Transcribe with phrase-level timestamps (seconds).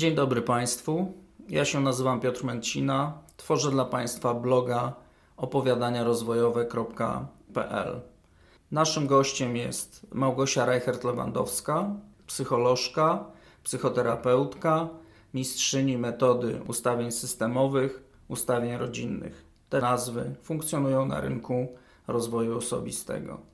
[0.00, 1.12] Dzień dobry Państwu.
[1.48, 3.18] Ja się nazywam Piotr Męcina.
[3.36, 4.92] Tworzę dla Państwa bloga
[5.36, 8.00] opowiadaniarozwojowe.pl.
[8.70, 11.94] Naszym gościem jest Małgosia Reichert-Lewandowska,
[12.26, 13.24] psycholożka,
[13.64, 14.88] psychoterapeutka,
[15.34, 19.44] mistrzyni metody ustawień systemowych, ustawień rodzinnych.
[19.68, 21.68] Te nazwy funkcjonują na rynku
[22.06, 23.49] rozwoju osobistego.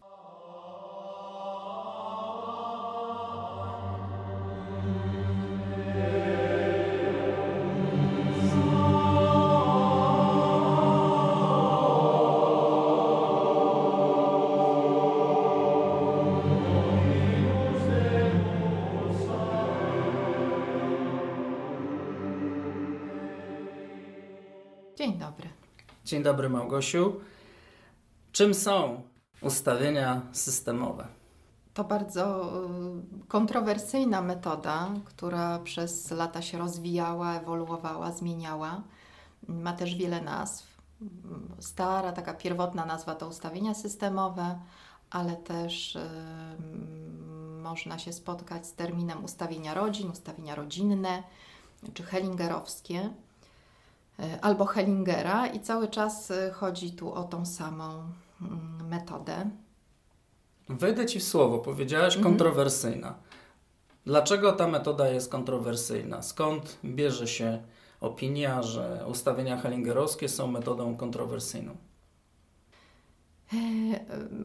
[26.26, 27.20] Dobry Małgosiu.
[28.32, 29.02] Czym są
[29.42, 31.06] ustawienia systemowe?
[31.74, 32.52] To bardzo
[33.24, 38.82] y, kontrowersyjna metoda, która przez lata się rozwijała, ewoluowała, zmieniała.
[39.48, 40.66] Ma też wiele nazw.
[41.58, 44.58] Stara, taka pierwotna nazwa to ustawienia systemowe,
[45.10, 46.08] ale też y,
[47.62, 51.22] można się spotkać z terminem ustawienia rodzin, ustawienia rodzinne
[51.94, 53.10] czy hellingerowskie
[54.42, 58.02] albo Hellingera i cały czas y, chodzi tu o tą samą
[58.42, 59.50] mm, metodę.
[60.68, 62.32] Wejdę Ci w słowo, powiedziałaś Mhm.
[62.34, 63.14] kontrowersyjna.
[64.04, 66.22] Dlaczego ta metoda jest kontrowersyjna?
[66.22, 67.62] Skąd bierze się
[68.00, 71.76] opinia, że ustawienia hellingerowskie są metodą kontrowersyjną?
[73.52, 73.56] E,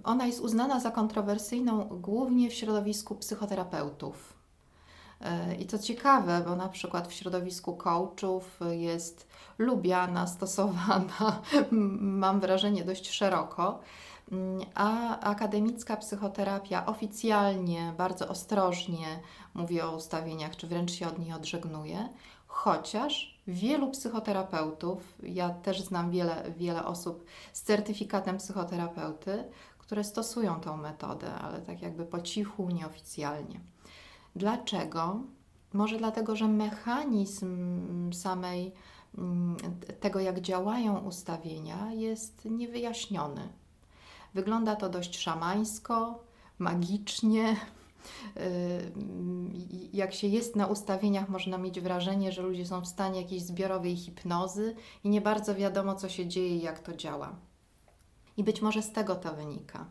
[0.03, 4.33] Ona jest uznana za kontrowersyjną głównie w środowisku psychoterapeutów.
[5.23, 9.27] E, I to ciekawe, bo na przykład w środowisku coachów jest
[9.57, 11.41] lubiana, stosowana,
[12.21, 13.79] mam wrażenie, dość szeroko.
[14.31, 19.19] Mm, A akademicka psychoterapia oficjalnie, bardzo ostrożnie
[19.53, 22.09] mówi o ustawieniach, czy wręcz się od niej odżegnuje,
[22.47, 29.43] chociaż wielu psychoterapeutów, ja też znam wiele, wiele osób z certyfikatem psychoterapeuty,
[29.77, 33.59] które stosują tą metodę, ale tak jakby po cichu, nieoficjalnie.
[34.35, 35.19] Dlaczego?
[35.73, 38.71] Może dlatego, że mechanizm samej
[39.17, 39.57] mm,
[39.99, 43.49] tego, jak działają ustawienia, jest niewyjaśniony.
[44.33, 46.23] Wygląda to dość szamańsko,
[46.59, 47.55] magicznie.
[48.35, 48.41] Yy,
[50.01, 53.95] Jak się jest na ustawieniach, można mieć wrażenie, że ludzie są w stanie jakiejś zbiorowej
[53.95, 57.35] hipnozy i nie bardzo wiadomo, co się dzieje i jak to działa.
[58.37, 59.85] I być może z tego to wynika.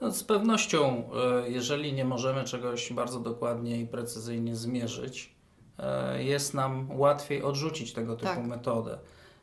[0.00, 1.10] No, z pewnością,
[1.44, 5.34] e, jeżeli nie możemy czegoś bardzo dokładnie i precyzyjnie zmierzyć,
[5.78, 8.46] e, jest nam łatwiej odrzucić tego typu Tak.
[8.46, 8.98] metodę.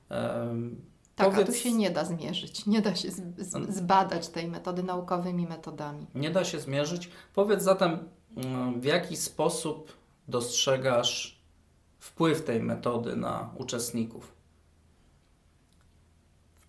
[0.10, 0.82] Em,
[1.16, 3.22] Tak, a powiedz- tu się nie da zmierzyć, nie da się z,
[3.76, 6.08] zbadać tej metody naukowymi metodami.
[6.16, 7.10] Nie da się zmierzyć.
[7.36, 9.94] Powiedz zatem, mm, w jaki sposób
[10.28, 11.42] dostrzegasz
[12.00, 14.32] wpływ tej metody na uczestników?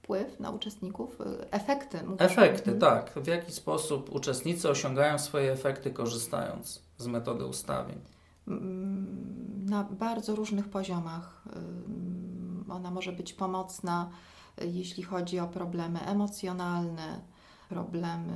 [0.04, 2.02] Wpływ na uczestników, y, efekty.
[2.02, 2.20] mówisz?
[2.22, 2.80] Efekty, Mhm.
[2.80, 3.24] tak.
[3.24, 7.98] W jaki sposób uczestnicy osiągają swoje efekty korzystając z metody ustawień?
[8.48, 11.44] Mm, Na bardzo różnych poziomach.
[12.68, 14.10] Ona może być pomocna,
[14.62, 17.20] y, jeśli chodzi o problemy emocjonalne,
[17.68, 18.32] problemy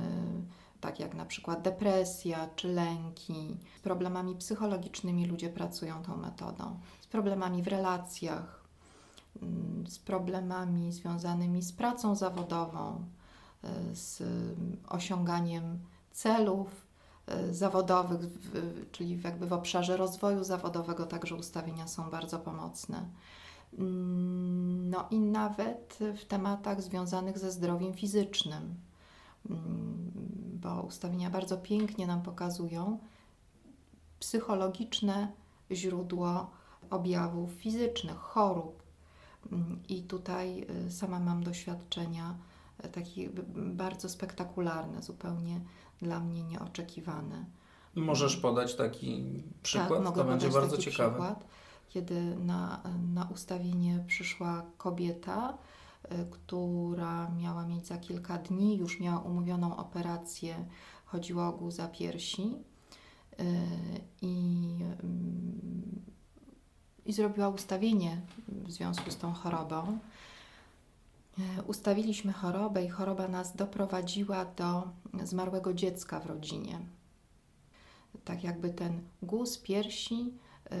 [0.81, 3.57] tak jak na przykład depresja czy lęki.
[3.79, 6.79] Z problemami psychologicznymi ludzie pracują tą metodą.
[7.01, 8.58] Z problemami w relacjach,
[9.87, 13.05] z problemami związanymi z pracą zawodową,
[13.63, 14.23] y, z
[14.87, 15.79] osiąganiem
[16.11, 16.87] celów
[17.49, 18.19] y, zawodowych,
[18.91, 23.05] czyli jakby w obszarze rozwoju zawodowego także ustawienia są bardzo pomocne.
[23.77, 28.75] Mm, No i nawet w tematach związanych ze zdrowiem fizycznym,
[29.49, 30.11] Mm,
[30.61, 32.99] bo ustawienia bardzo pięknie nam pokazują
[34.19, 35.31] psychologiczne
[35.71, 36.49] źródło
[36.89, 38.83] objawów fizycznych, chorób.
[39.89, 42.35] I tutaj y, sama mam doświadczenia
[42.85, 45.61] y, takie bardzo spektakularne, zupełnie
[46.01, 47.45] dla mnie nieoczekiwane.
[47.95, 49.89] Możesz podać taki przykład?
[49.89, 51.09] Tak, mogę to będzie podać bardzo taki ciekawe.
[51.11, 51.45] Przykład,
[51.89, 52.83] kiedy na,
[53.13, 55.57] na ustawienie przyszła kobieta,
[56.05, 60.65] y, która miała mieć za kilka dni, już miała umówioną operację,
[61.05, 62.55] chodziło o guza piersi
[64.21, 64.65] i,
[65.03, 66.01] mm,
[67.09, 69.99] i zrobiła ustawienie w związku z tą chorobą.
[71.39, 74.87] E, Ustawiliśmy chorobę i choroba nas doprowadziła do
[75.23, 76.79] zmarłego dziecka w rodzinie.
[78.25, 80.33] Tak jakby ten guz piersi
[80.71, 80.75] y,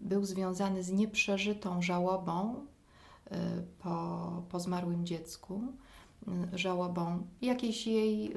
[0.00, 3.36] był związany z nieprzeżytą żałobą y,
[3.78, 5.62] po, po zmarłym dziecku
[6.52, 8.34] żałobą jakiejś jej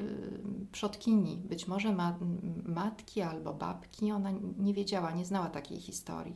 [0.72, 2.18] przodkini, być może ma,
[2.66, 4.12] matki albo babki.
[4.12, 6.36] Ona nie wiedziała, nie znała takiej historii.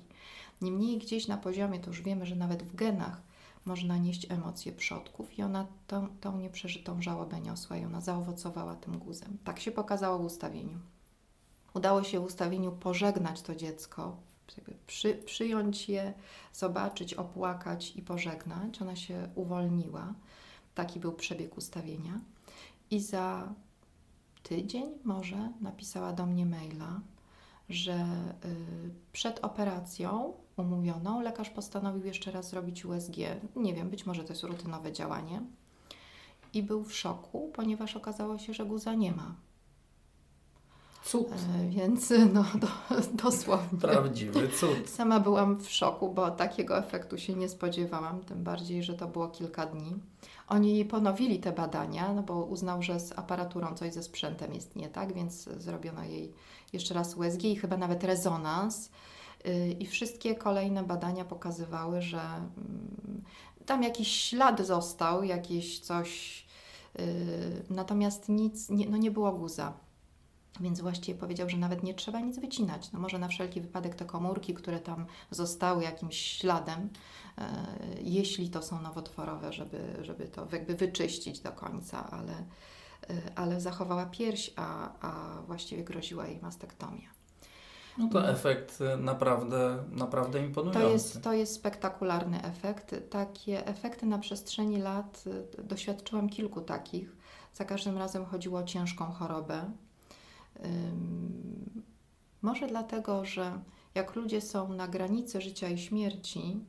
[0.61, 3.21] Niemniej gdzieś na poziomie, to już wiemy, że nawet w genach
[3.65, 8.97] można nieść emocje przodków i ona tą, tą nieprzeżytą żałobę niosła i ona zaowocowała tym
[8.97, 9.37] guzem.
[9.43, 10.79] Tak się pokazało w ustawieniu.
[11.73, 14.17] Udało się w ustawieniu pożegnać to dziecko,
[14.87, 16.13] przy, przyjąć je,
[16.53, 18.81] zobaczyć, opłakać i pożegnać.
[18.81, 20.13] Ona się uwolniła.
[20.75, 22.19] Taki był przebieg ustawienia.
[22.91, 23.53] I za
[24.43, 27.01] tydzień może napisała do mnie maila,
[27.69, 28.05] że
[28.45, 33.17] y, przed operacją umówioną lekarz postanowił jeszcze raz zrobić USG.
[33.55, 35.41] Nie wiem, być może to jest rutynowe działanie.
[36.53, 39.35] I był w szoku, ponieważ okazało się, że guza nie ma.
[41.05, 41.27] Cud.
[41.31, 42.67] E, więc no, do,
[43.23, 43.79] dosłownie.
[43.79, 44.89] Prawdziwy cud.
[44.89, 49.27] Sama byłam w szoku, bo takiego efektu się nie spodziewałam, tym bardziej, że to było
[49.27, 49.95] kilka dni.
[50.47, 54.89] Oni ponowili te badania, no bo uznał, że z aparaturą coś ze sprzętem jest nie
[54.89, 56.33] tak, więc zrobiono jej
[56.73, 58.89] jeszcze raz USG i chyba nawet rezonans.
[59.47, 63.23] Y, I wszystkie kolejne badania pokazywały, że mm,
[63.65, 66.45] tam jakiś ślad został, jakieś coś,
[66.99, 69.73] y, natomiast nic, nie, no nie było guza.
[70.59, 72.91] Więc właściwie powiedział, że nawet nie trzeba nic wycinać.
[72.91, 76.89] No może na wszelki wypadek te komórki, które tam zostały jakimś śladem,
[77.37, 77.65] e,
[78.01, 82.33] jeśli to są nowotworowe, żeby, żeby to jakby wyczyścić do końca, ale,
[83.35, 87.18] ale zachowała pierś, a, a właściwie groziła jej mastektomia.
[87.97, 90.81] No to efekt naprawdę, naprawdę imponujący.
[90.81, 92.95] To jest, to jest spektakularny efekt.
[93.09, 95.23] Takie efekty na przestrzeni lat
[95.57, 97.15] e, doświadczyłam kilku takich.
[97.53, 99.71] Za każdym razem chodziło o ciężką chorobę
[102.41, 103.59] może dlatego, że
[103.95, 106.59] jak ludzie są na granicy życia i śmierci,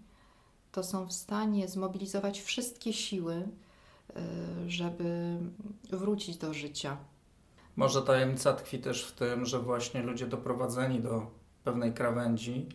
[0.72, 5.38] to są w stanie zmobilizować wszystkie siły, y, żeby
[5.90, 6.96] wrócić do życia.
[7.76, 11.31] Może tajemnica tkwi też w tym, że właśnie ludzie doprowadzeni do
[11.64, 12.67] pewnej krawędzi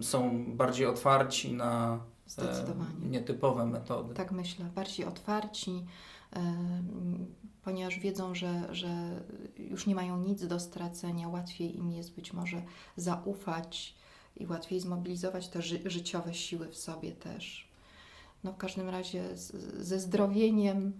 [0.00, 2.00] są bardziej otwarci na
[3.02, 4.14] nietypowe metody.
[4.14, 5.84] Tak myślę, bardziej otwarci,
[7.64, 9.20] ponieważ wiedzą, że, że
[9.58, 12.62] już nie mają nic do stracenia, łatwiej im jest być może
[12.96, 13.94] zaufać
[14.36, 17.68] i łatwiej zmobilizować te ży życiowe siły w sobie też.
[18.44, 19.52] No w każdym razie z,
[19.86, 20.92] ze zdrowieniem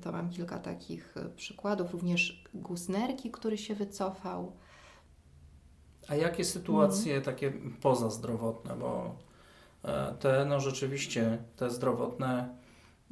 [0.00, 4.52] to mam kilka takich y, przykładów, również Gusnerki, który się wycofał.
[6.08, 7.24] A jakie sytuacje mm.
[7.24, 9.16] takie pozazdrowotne, bo
[9.84, 12.58] e, te no rzeczywiście, te zdrowotne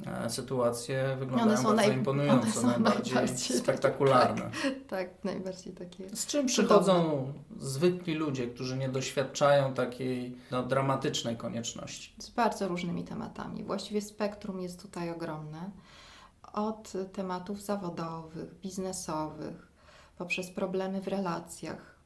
[0.04, 1.92] E, sytuacje wyglądają bardzo naj...
[1.92, 4.42] imponująco, najbardziej, najbardziej spektakularne.
[4.42, 6.16] Tak, tak, najbardziej takie.
[6.16, 12.14] Z czym przychodzą zwykli ludzie, którzy nie doświadczają takiej no, dramatycznej konieczności?
[12.18, 13.64] Z bardzo różnymi tematami.
[13.64, 15.70] Właściwie spektrum jest tutaj ogromne.
[16.56, 19.72] Od tematów zawodowych, biznesowych,
[20.18, 21.98] poprzez problemy w relacjach,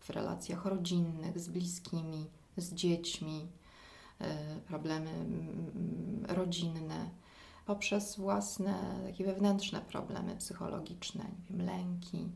[0.00, 3.48] w relacjach rodzinnych, z bliskimi, z dziećmi,
[4.20, 5.10] e, problemy
[6.28, 7.10] rodzinne
[7.66, 8.74] poprzez własne
[9.06, 12.28] takie wewnętrzne problemy psychologiczne, nie wiem, lęki,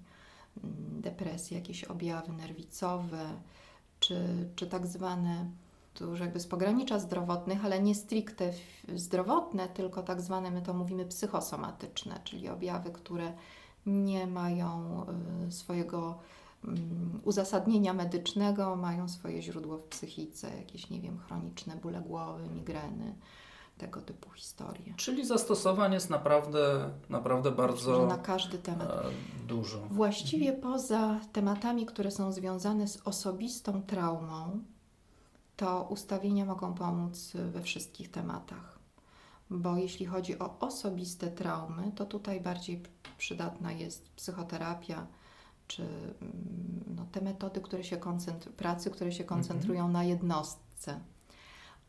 [1.00, 3.40] depresje, jakieś objawy nerwicowe,
[4.00, 5.50] czy, czy tak zwane,
[6.04, 8.52] już jakby z pogranicza zdrowotnych, ale nie stricte
[8.94, 13.32] zdrowotne, tylko tak zwane, my to mówimy psychosomatyczne, czyli objawy, które
[13.86, 15.02] nie mają
[15.48, 16.18] y, swojego
[16.64, 23.14] mm, uzasadnienia medycznego, mają swoje źródło w psychice, jakieś, nie wiem, chroniczne bóle głowy, migreny,
[23.78, 24.94] tego typu historie.
[24.96, 28.90] Czyli zastosowań jest naprawdę, naprawdę bardzo na każdy temat.
[28.90, 29.02] E,
[29.46, 29.78] dużo.
[29.90, 34.62] Właściwie poza tematami, które są związane z osobistą traumą,
[35.58, 38.78] to ustawienia mogą pomóc we wszystkich tematach.
[39.50, 42.82] Bo jeśli chodzi o osobiste traumy, to tutaj bardziej
[43.18, 45.06] przydatna jest psychoterapia,
[45.66, 48.00] czy mm, no, te metody, które się
[48.56, 49.92] pracy, które się koncentrują mhm.
[49.92, 51.00] na jednostce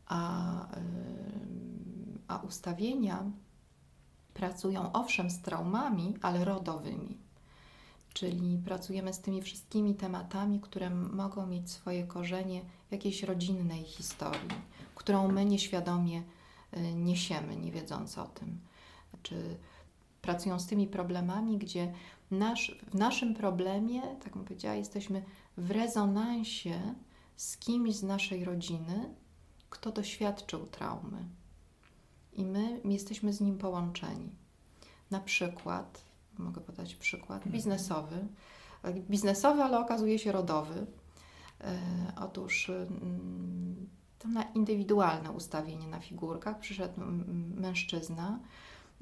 [0.06, 0.66] a,
[2.28, 3.24] a ustawienia
[4.34, 7.18] pracują owszem z traumami, ale rodowymi.
[8.12, 14.48] Czyli pracujemy z tymi wszystkimi tematami, które mogą mieć swoje korzenie w jakiejś rodzinnej historii,
[14.94, 16.22] którą my nieświadomie
[16.76, 18.60] y, niesiemy, nie wiedząc o tym.
[19.22, 19.56] Czy
[20.22, 21.92] pracują z tymi problemami, gdzie
[22.30, 25.22] nasz, w naszym problemie, tak bym powiedziała, jesteśmy
[25.56, 26.94] w rezonansie
[27.36, 29.14] z kimś z naszej rodziny,
[29.70, 31.24] kto doświadczył traumy.
[32.32, 34.30] I my jesteśmy z nim połączeni.
[35.10, 37.52] Na przykład, mogę podać przykład, mhm.
[37.52, 38.26] biznesowy.
[39.10, 40.86] Biznesowy, ale okazuje się rodowy.
[41.60, 41.78] E,
[42.20, 42.70] otóż
[44.18, 47.00] to na indywidualne ustawienie na figurkach przyszedł
[47.56, 48.38] mężczyzna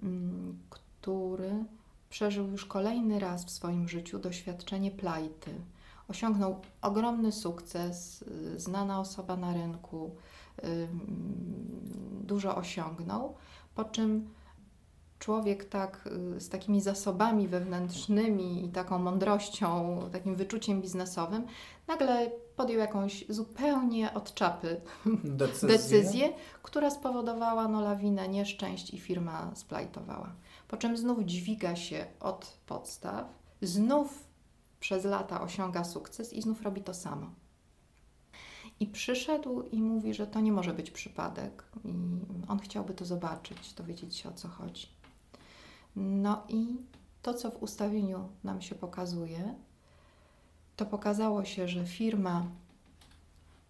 [0.02, 1.64] mm, który
[2.10, 5.54] przeżył już kolejny raz w swoim życiu doświadczenie plajty.
[6.08, 8.24] Osiągnął ogromny sukces,
[8.56, 10.10] znana osoba na rynku,
[12.20, 13.34] dużo osiągnął,
[13.74, 14.28] po czym
[15.18, 21.46] człowiek tak y, z takimi zasobami wewnętrznymi i taką mądrością, takim wyczuciem biznesowym,
[21.86, 24.80] nagle podjął jakąś zupełnie od czapy
[25.24, 26.32] decyzję, decyzję
[26.62, 30.32] która spowodowała no, lawinę nieszczęść i firma splajtowała.
[30.68, 33.26] Po czym znów dźwiga się od podstaw,
[33.62, 34.24] znów
[34.80, 37.30] przez lata osiąga sukces i znów robi to samo.
[38.80, 41.64] I przyszedł i mówi, że to nie może być przypadek.
[41.84, 41.94] I
[42.48, 44.97] on chciałby to zobaczyć, dowiedzieć się o co chodzi.
[46.00, 46.76] No i
[47.22, 49.54] to, co w ustawieniu nam się pokazuje,
[50.76, 52.46] to pokazało się, że firma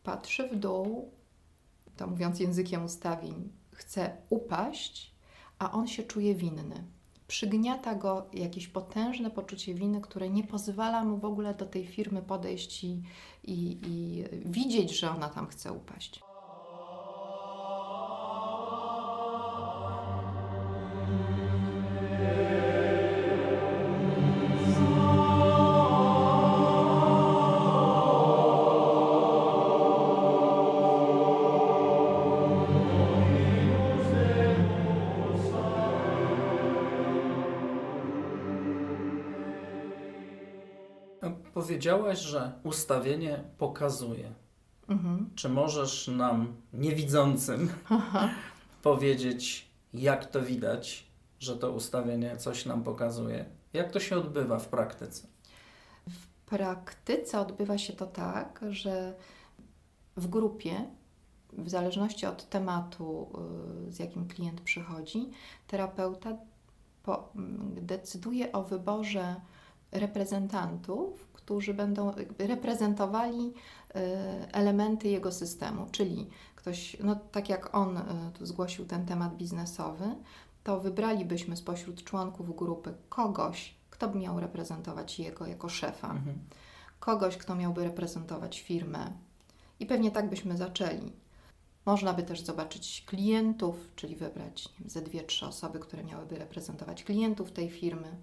[0.03, 1.11] patrzy w dół,
[1.97, 5.15] to mówiąc językiem ustawień, chce upaść,
[5.59, 6.85] a on się czuje winny.
[7.29, 12.23] Przygniata go jakieś potężne poczucie winy, które nie pozwala mu w ogóle do tej firmy
[12.23, 13.03] podejść i,
[13.45, 16.28] i, i widzieć, że ona tam chce upaść.
[41.79, 44.33] Powiedziałaś, że ustawienie pokazuje.
[44.89, 45.31] Mhm.
[45.35, 48.31] Czy możesz nam, niewidzącym, Aha.
[48.83, 51.07] powiedzieć, jak to widać,
[51.39, 53.45] że to ustawienie coś nam pokazuje?
[53.73, 55.27] Jak to się odbywa w praktyce?
[56.09, 59.15] W praktyce odbywa się to tak, że
[60.17, 60.85] w grupie,
[61.53, 63.29] w zależności od tematu,
[63.89, 65.31] y, z jakim klient przychodzi,
[65.67, 66.37] terapeuta
[67.03, 67.33] po,
[67.81, 69.41] decyduje o wyborze
[69.93, 73.53] reprezentantów, którzy będą reprezentowali
[73.95, 78.03] e, elementy jego systemu, czyli ktoś, no tak jak on e,
[78.39, 80.05] tu zgłosił ten temat biznesowy,
[80.65, 86.39] to wybralibyśmy spośród członków grupy kogoś, kto by miał reprezentować jego jako szefa, mhm.
[87.01, 89.13] kogoś, kto miałby reprezentować firmę.
[89.81, 91.13] I pewnie tak byśmy zaczęli.
[91.87, 97.05] Można by też zobaczyć klientów, czyli wybrać wiem, ze dwie, trzy osoby, które miałyby reprezentować
[97.05, 98.17] klientów tej firmy.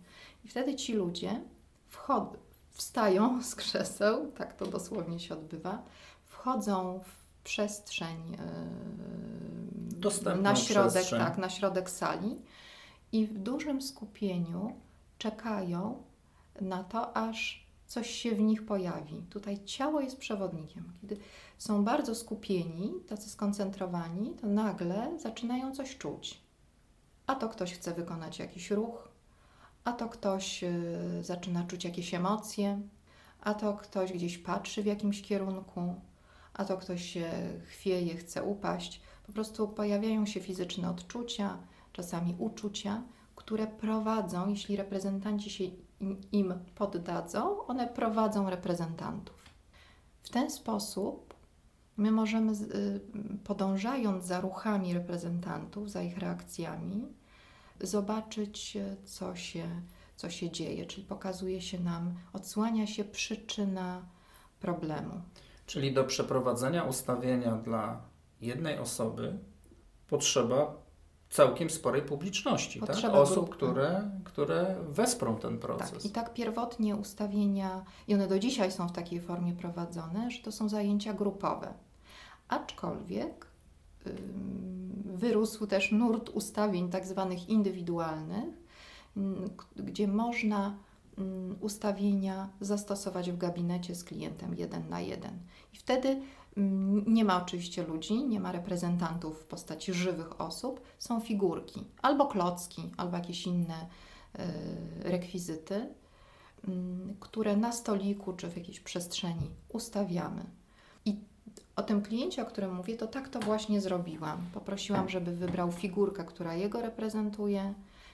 [0.46, 1.42] I wtedy ci ludzie
[1.88, 2.45] wchodzą,
[2.76, 5.84] wstają z krzeseł, tak to dosłownie się odbywa,
[6.26, 8.38] wchodzą w przestrzeń
[10.02, 11.20] yy, na środek, przestrzeń.
[11.20, 12.42] tak, na środek sali
[13.12, 14.76] i w dużym skupieniu
[15.18, 16.04] czekają
[16.62, 19.24] na to, aż coś się w nich pojawi.
[19.30, 20.94] Tutaj ciało jest przewodnikiem.
[21.02, 21.18] Kiedy
[21.58, 26.42] są bardzo skupieni, tacy skoncentrowani, to nagle zaczynają coś czuć.
[27.28, 29.15] A to ktoś chce wykonać jakiś ruch,
[29.86, 32.82] a to ktoś y, zaczyna czuć jakieś emocje,
[33.42, 35.96] a to ktoś gdzieś patrzy w jakimś kierunku,
[36.54, 37.30] a to ktoś się
[37.66, 39.02] chwieje, chce upaść.
[39.28, 41.58] Po prostu pojawiają się fizyczne odczucia,
[41.94, 43.04] czasami uczucia,
[43.36, 45.64] które prowadzą, jeśli reprezentanci się
[46.32, 49.46] im poddadzą, one prowadzą reprezentantów.
[50.22, 51.34] W ten sposób
[51.98, 53.00] my możemy, y,
[53.44, 57.08] podążając za ruchami reprezentantów, za ich reakcjami,
[57.82, 59.82] zobaczyć, e, co się,
[60.16, 64.06] co się dzieje, czyli pokazuje się nam, odsłania się przyczyna
[64.60, 65.22] problemu.
[65.66, 68.02] Czyli do przeprowadzenia ustawienia dla
[68.42, 69.40] jednej osoby
[70.08, 70.86] potrzeba
[71.30, 72.98] całkiem sporej publiczności, tak?
[73.12, 75.92] osób, które, które wesprą ten proces.
[75.92, 76.06] Tak.
[76.06, 80.52] I tak pierwotnie ustawienia, i one do dzisiaj są w takiej formie prowadzone, że to
[80.52, 81.74] są zajęcia grupowe.
[82.48, 83.48] Aczkolwiek
[85.06, 88.66] wyrósł też nurt ustawień tak zwanych indywidualnych,
[89.76, 90.78] gdzie można
[91.62, 95.40] ustawienia zastosować w gabinecie z klientem jeden na jeden.
[95.74, 96.22] I wtedy
[97.08, 102.82] nie ma oczywiście ludzi, nie ma reprezentantów w postaci żywych osób, są figurki, albo klocki,
[102.98, 103.88] albo jakieś inne
[104.36, 104.48] e,
[105.04, 105.90] rekwizyty,
[107.20, 110.46] które na stoliku czy w jakiejś przestrzeni ustawiamy.
[111.76, 114.38] O tym kliencie, o którym mówię, to tak to właśnie zrobiłam.
[114.54, 117.74] Poprosiłam, żeby wybrał figurkę, która jego reprezentuje,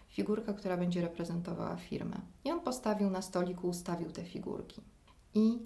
[0.09, 2.21] figurkę, która będzie reprezentowała firmę.
[2.45, 4.81] I on postawił na stoliku, ustawił te figurki.
[5.33, 5.59] I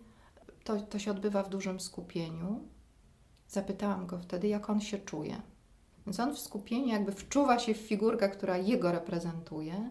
[0.63, 2.59] to, to się odbywa w dużym skupieniu.
[3.47, 5.41] Zapytałam go wtedy, jak on się czuje.
[6.05, 9.89] Więc on w skupieniu jakby wczuwa się w figurkę, która jego reprezentuje.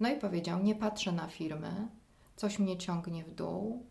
[0.00, 1.88] No i powiedział: Nie patrzę na firmę,
[2.36, 3.86] coś mnie ciągnie w dół,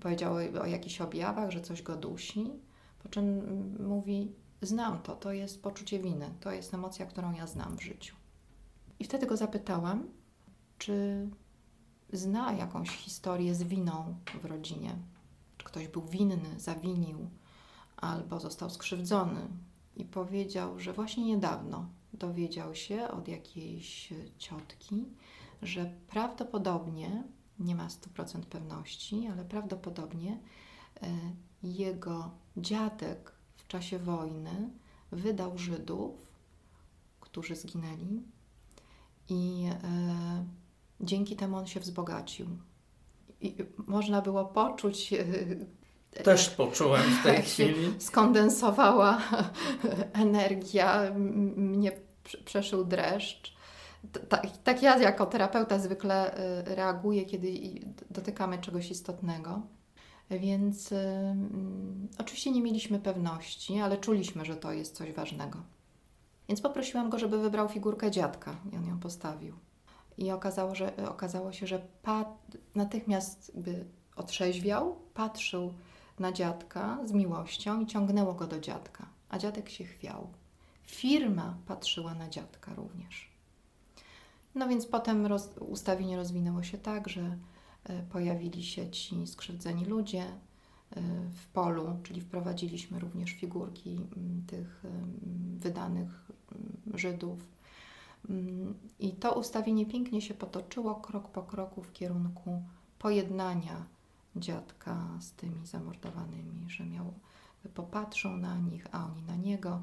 [0.00, 2.50] powiedział o jakichś objawach, że coś go dusi,
[3.02, 4.32] po czym mm, mówi:
[4.62, 8.16] Znam to, to jest poczucie winy, to jest emocja, którą ja znam w życiu.
[8.98, 10.08] I wtedy go zapytałam,
[10.78, 11.28] czy
[12.12, 14.96] zna jakąś historię z winą w rodzinie.
[15.58, 17.30] Czy ktoś był winny, zawinił
[17.96, 19.48] albo został skrzywdzony.
[19.96, 25.04] I powiedział, że właśnie niedawno dowiedział się od jakiejś ciotki,
[25.62, 27.24] że prawdopodobnie,
[27.58, 30.38] nie ma 100% pewności, ale prawdopodobnie
[31.02, 31.08] e,
[31.62, 34.70] jego dziadek w czasie wojny
[35.12, 36.34] wydał Żydów,
[37.20, 38.22] którzy zginęli,
[39.28, 40.44] i e,
[41.00, 42.46] dzięki temu on się wzbogacił.
[43.40, 43.56] I
[43.86, 45.12] można było poczuć.
[45.12, 47.94] E, Też poczułem w tej chwili.
[47.98, 49.20] Skondensowała
[50.12, 51.10] energia,
[51.56, 51.92] mnie
[52.44, 53.54] przeszył dreszcz.
[54.28, 57.48] Tak, tak ja jako terapeuta zwykle e, reaguję, kiedy
[58.10, 59.62] dotykamy czegoś istotnego.
[60.30, 60.96] Więc y,
[62.18, 65.58] oczywiście nie mieliśmy pewności, ale czuliśmy, że to jest coś ważnego.
[66.48, 69.54] Więc poprosiłam go, żeby wybrał figurkę dziadka i on ją postawił.
[70.18, 71.80] I okazało, że, okazało się, że
[72.74, 73.84] natychmiast by
[74.16, 75.74] otrzeźwiał, patrzył
[76.18, 80.28] na dziadka z miłością i ciągnęło go do dziadka, a dziadek się chwiał.
[80.82, 83.33] Firma patrzyła na dziadka również.
[84.54, 87.38] No więc potem roz, ustawienie rozwinęło się tak, że
[87.84, 90.30] e, pojawili się ci skrzywdzeni ludzie e,
[91.32, 94.00] w polu, czyli wprowadziliśmy również figurki
[94.46, 94.82] tych
[95.56, 96.30] wydanych
[96.94, 97.38] Żydów.
[98.30, 102.62] Mm, I to ustawienie pięknie się potoczyło krok po kroku w kierunku
[102.98, 103.86] pojednania
[104.36, 107.14] dziadka z tymi zamordowanymi, że miał,
[107.74, 109.82] popatrzą na nich, a oni na niego.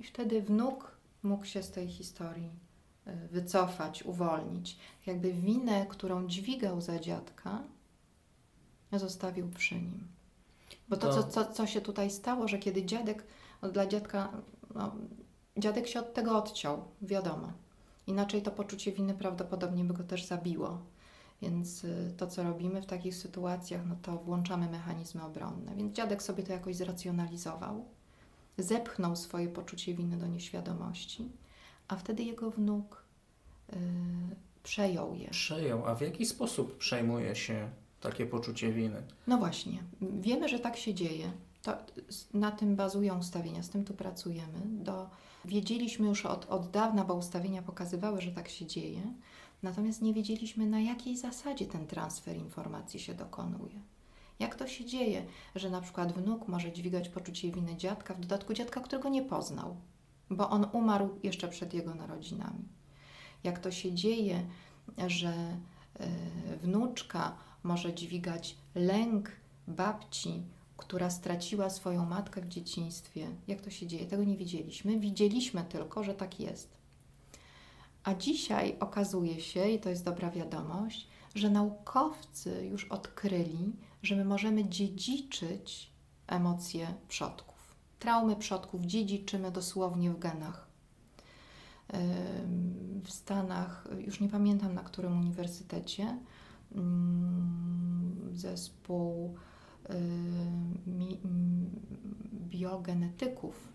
[0.00, 2.71] I wtedy wnuk mógł się z tej historii e,
[3.06, 4.78] wycofać, uwolnić.
[5.06, 7.62] Jakby winę, którą dźwigał za dziadka,
[8.92, 10.08] zostawił przy nim.
[10.88, 13.26] Bo to, co, co, co się tutaj stało, że kiedy dziadek,
[13.62, 14.32] no dla dziadka,
[14.74, 14.92] no,
[15.56, 17.52] dziadek się od tego odciął, wiadomo.
[18.06, 20.78] Inaczej to poczucie winy prawdopodobnie by go też zabiło.
[21.42, 25.74] Więc y, to, co robimy w takich sytuacjach, no to włączamy mechanizmy obronne.
[25.76, 27.84] Więc dziadek sobie to jakoś zracjonalizował,
[28.58, 31.28] zepchnął swoje poczucie winy do nieświadomości,
[31.88, 33.04] a wtedy jego wnuk
[33.72, 33.78] yy,
[34.62, 35.28] przejął je.
[35.30, 37.68] Przejął, a w jaki sposób przejmuje się
[38.00, 39.02] takie poczucie winy?
[39.26, 41.32] No właśnie, wiemy, że tak się dzieje.
[41.62, 41.72] To,
[42.34, 44.58] na tym bazują ustawienia, z tym tu pracujemy.
[44.64, 45.10] Do,
[45.44, 49.02] wiedzieliśmy już od, od dawna, bo ustawienia pokazywały, że tak się dzieje,
[49.62, 53.80] natomiast nie wiedzieliśmy, na jakiej zasadzie ten transfer informacji się dokonuje.
[54.38, 58.54] Jak to się dzieje, że na przykład wnuk może dźwigać poczucie winy dziadka, w dodatku
[58.54, 59.76] dziadka, którego nie poznał,
[60.36, 62.64] bo on umarł jeszcze przed jego narodzinami.
[63.44, 64.46] Jak to się dzieje,
[65.06, 65.56] że
[66.00, 69.30] y, wnuczka może dźwigać lęk
[69.68, 70.42] babci,
[70.76, 73.28] która straciła swoją matkę w dzieciństwie.
[73.48, 74.06] Jak to się dzieje?
[74.06, 74.98] Tego nie wiedzieliśmy.
[74.98, 76.78] Widzieliśmy tylko, że tak jest.
[78.04, 84.24] A dzisiaj okazuje się, i to jest dobra wiadomość, że naukowcy już odkryli, że my
[84.24, 85.92] możemy dziedziczyć
[86.26, 87.51] emocje przodków.
[88.02, 90.66] Traumy przodków dziedziczymy dosłownie w genach.
[93.04, 96.18] W Stanach, już nie pamiętam na którym uniwersytecie,
[98.32, 99.36] zespół
[102.32, 103.68] biogenetyków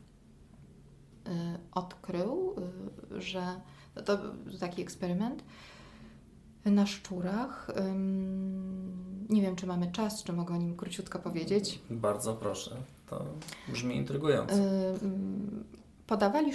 [1.27, 1.31] y,
[1.71, 2.55] odkrył,
[3.11, 3.61] y, że
[4.05, 4.19] to
[4.59, 5.43] taki eksperyment
[6.65, 7.71] na szczurach.
[9.29, 11.81] Nie wiem, czy mamy czas, czy mogę o nim króciutko powiedzieć.
[11.89, 12.75] Bardzo proszę,
[13.09, 13.25] to
[13.67, 14.55] brzmi intrygująco.
[16.07, 16.51] Podawali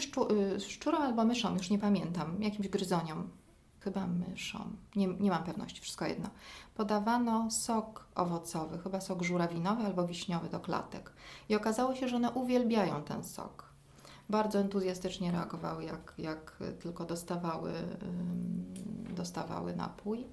[0.58, 3.28] szczurom albo myszom, już nie pamiętam, jakimś gryzoniom
[3.80, 4.58] chyba myszą,
[4.96, 6.28] nie, nie mam pewności, wszystko jedno.
[6.74, 11.12] Podawano sok owocowy, chyba sok żurawinowy albo wiśniowy do klatek.
[11.48, 13.72] I okazało się, że one uwielbiają ten sok.
[14.30, 17.72] Bardzo entuzjastycznie reagowały, jak, jak tylko dostawały,
[19.16, 20.26] dostawały napój.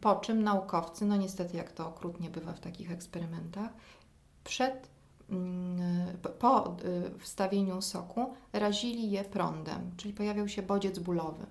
[0.00, 3.70] Po czym naukowcy, no niestety jak to okrutnie bywa w takich eksperymentach,
[4.44, 4.90] przed
[6.38, 11.46] po y, wstawieniu soku razili je prądem, czyli pojawiał się bodziec bólowy.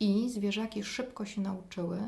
[0.00, 1.98] I zwierzaki szybko się nauczyły,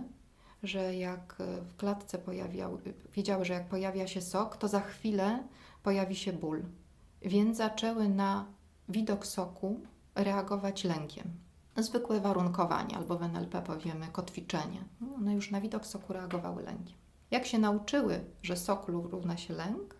[0.62, 2.79] że jak w klatce pojawiał,
[3.12, 5.42] wiedziały, że jak pojawia się sok, to za chwilę
[5.83, 6.62] pojawi się ból.
[7.23, 8.47] Więc zaczęły na
[8.88, 9.81] widok soku
[10.14, 11.43] reagować lękiem.
[11.76, 14.84] Zwykłe warunkowanie, albo w NLP powiemy kotwiczenie.
[15.16, 16.96] One już na widok soku reagowały lękiem.
[17.30, 19.94] Jak się nauczyły, że sok równa się lęk,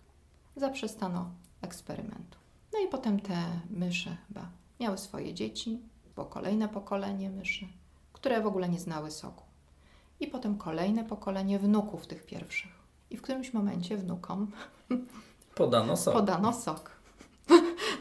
[0.55, 1.29] zaprzestano
[1.61, 2.37] eksperymentu.
[2.73, 3.35] No i potem te
[3.69, 5.81] myszy chyba miały swoje dzieci,
[6.15, 7.67] bo kolejne pokolenie myszy
[8.25, 9.43] które w ogóle nie znały soku.
[10.19, 12.71] I potem kolejne pokolenie wnuków tych pierwszych.
[13.09, 14.51] I w którymś momencie wnukom
[15.55, 16.13] podano sok.
[16.13, 16.91] Podano sok.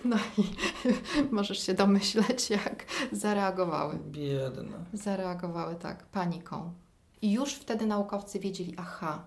[0.04, 0.44] No i
[1.34, 3.98] możesz się domyśleć, jak zareagowały.
[4.06, 4.84] Biedne.
[4.92, 6.72] Zareagowały tak, paniką.
[7.22, 9.24] I już wtedy naukowcy wiedzieli, aha,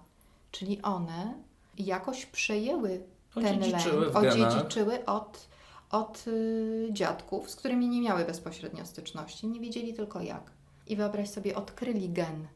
[0.51, 1.33] czyli one
[1.77, 5.47] jakoś przejęły ten lęk, odziedziczyły od,
[5.91, 10.51] od y, dziadków, z którymi nie miały bezpośrednio styczności, nie wiedzieli tylko jak.
[10.87, 12.47] I wyobraź sobie, odkryli gen,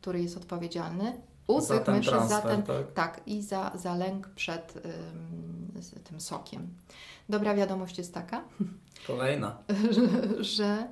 [0.00, 2.92] który jest odpowiedzialny u za myszy za ten, tak?
[2.92, 3.20] tak?
[3.26, 6.68] i za, za lęk przed ym, tym sokiem.
[7.28, 8.44] Dobra wiadomość jest taka.
[9.06, 9.58] Kolejna.
[9.90, 10.88] że, że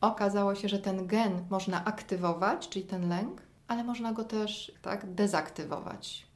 [0.00, 5.14] okazało się, że ten gen można aktywować, czyli ten lęk, ale można go też tak
[5.14, 6.26] dezaktywować.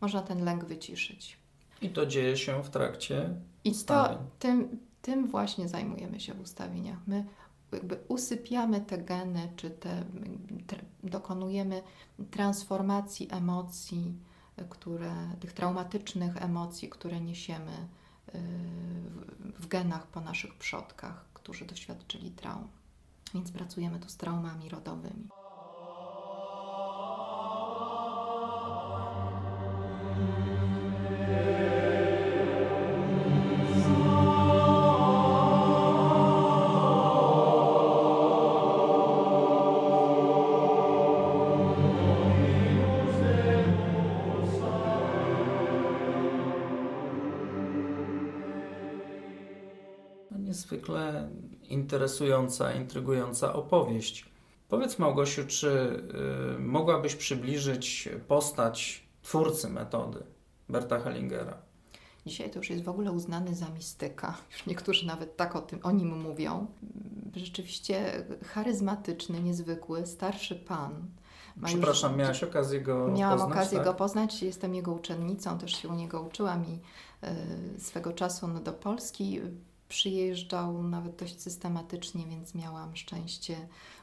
[0.00, 1.38] Można ten lęk wyciszyć.
[1.82, 3.30] I to dzieje się w trakcie
[3.64, 6.98] I to tym, tym właśnie zajmujemy się w ustawieniach.
[7.06, 7.24] My
[7.72, 10.04] jakby usypiamy te geny, czy te,
[11.04, 11.82] dokonujemy
[12.30, 14.14] transformacji emocji,
[14.70, 18.38] które, tych traumatycznych emocji, które niesiemy y,
[19.58, 22.68] w genach po naszych przodkach, którzy doświadczyli traum.
[23.34, 25.28] Więc pracujemy tu z traumami rodowymi.
[51.86, 54.26] Interesująca, intrygująca opowieść.
[54.68, 56.02] Powiedz Małgosiu, czy
[56.56, 60.18] y, mogłabyś przybliżyć postać twórcy metody
[60.68, 61.58] Berta Hellingera?
[62.26, 64.36] Dzisiaj to już jest w ogóle uznany za mistyka.
[64.52, 66.66] Już niektórzy nawet tak o, tym, o nim mówią.
[67.36, 70.92] Rzeczywiście charyzmatyczny, niezwykły, starszy pan.
[71.56, 73.56] Ma Przepraszam, już, miałaś okazję go Miałam poznać?
[73.56, 73.86] okazję tak?
[73.86, 74.42] go poznać.
[74.42, 76.80] Jestem jego uczennicą, też się u niego uczyłam i
[77.76, 79.40] y, swego czasu no, do Polski
[79.88, 83.56] przyjeżdżał nawet dość systematycznie, więc miałam szczęście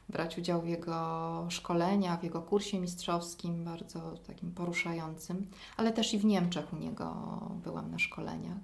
[0.10, 6.20] brać udział w jego szkoleniach, w jego kursie mistrzowskim, bardzo takim poruszającym, ale też i
[6.20, 7.16] w Niemczech u niego
[7.64, 8.58] byłam na szkoleniach.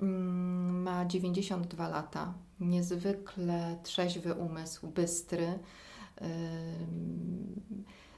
[0.00, 5.58] Mm, ma 92 lata, niezwykle trzeźwy umysł, bystry.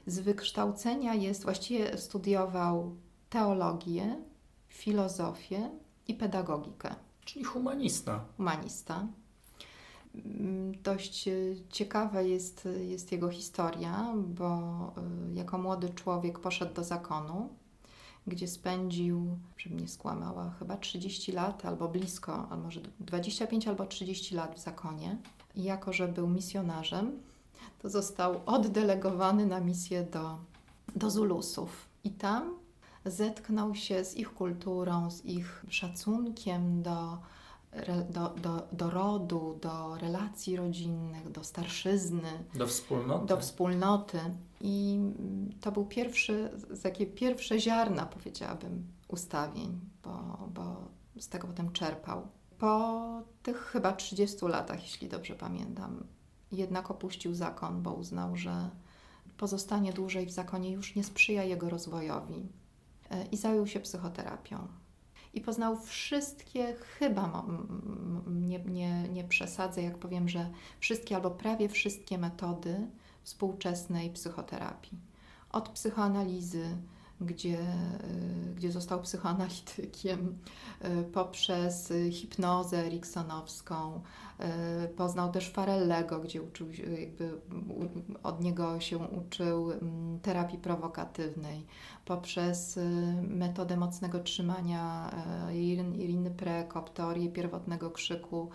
[0.05, 2.95] Z wykształcenia jest, właściwie studiował
[3.29, 4.15] teologię,
[4.67, 5.69] filozofię
[6.07, 6.95] i pedagogikę.
[7.33, 8.25] Czyli humanista.
[8.37, 9.07] Humanista.
[10.15, 11.33] Mm, dość e,
[11.69, 14.47] ciekawa jest, jest jego historia, bo
[15.33, 17.49] e, jako młody człowiek poszedł do zakonu,
[18.27, 24.35] gdzie spędził, żebym nie skłamała, chyba 30 lat albo blisko, albo może 25 albo 30
[24.35, 25.17] lat w zakonie.
[25.55, 27.19] I jako, że był misjonarzem,
[27.81, 30.37] to został oddelegowany na misję do,
[30.95, 31.85] do Zulusów.
[32.03, 32.58] I tam
[33.11, 37.17] zetknął się z ich kulturą, z ich szacunkiem do,
[38.09, 43.25] do, do, do rodu, do relacji rodzinnych, do starszyzny, do wspólnoty.
[43.25, 44.19] Do wspólnoty.
[44.61, 44.99] I
[45.61, 46.51] to był pierwszy,
[46.83, 50.75] takie pierwsze ziarna, powiedziałabym, ustawień, bo, bo
[51.19, 52.27] z tego potem czerpał.
[52.59, 56.03] Po tych chyba 30 latach, jeśli dobrze pamiętam,
[56.51, 58.69] jednak opuścił zakon, bo uznał, że
[59.37, 62.49] pozostanie dłużej w zakonie już nie sprzyja jego rozwojowi
[63.31, 64.67] i zajął się psychoterapią.
[65.33, 67.45] I poznał wszystkie, chyba
[68.27, 72.87] nie, nie, nie przesadzę, jak powiem, że wszystkie albo prawie wszystkie metody
[73.23, 74.99] współczesnej psychoterapii.
[75.51, 76.77] Od psychoanalizy,
[77.21, 80.37] gdzie, y, gdzie został psychoanalitykiem,
[80.85, 84.01] y, poprzez hipnozę eriksonowską.
[84.85, 86.67] Y, poznał też Farellego, gdzie uczył
[86.99, 87.41] jakby
[88.23, 91.65] od niego się uczył mm, terapii prowokatywnej,
[92.05, 92.79] poprzez
[93.21, 95.11] metodę mocnego trzymania
[95.97, 98.49] Iriny Prekop, teorię pierwotnego krzyku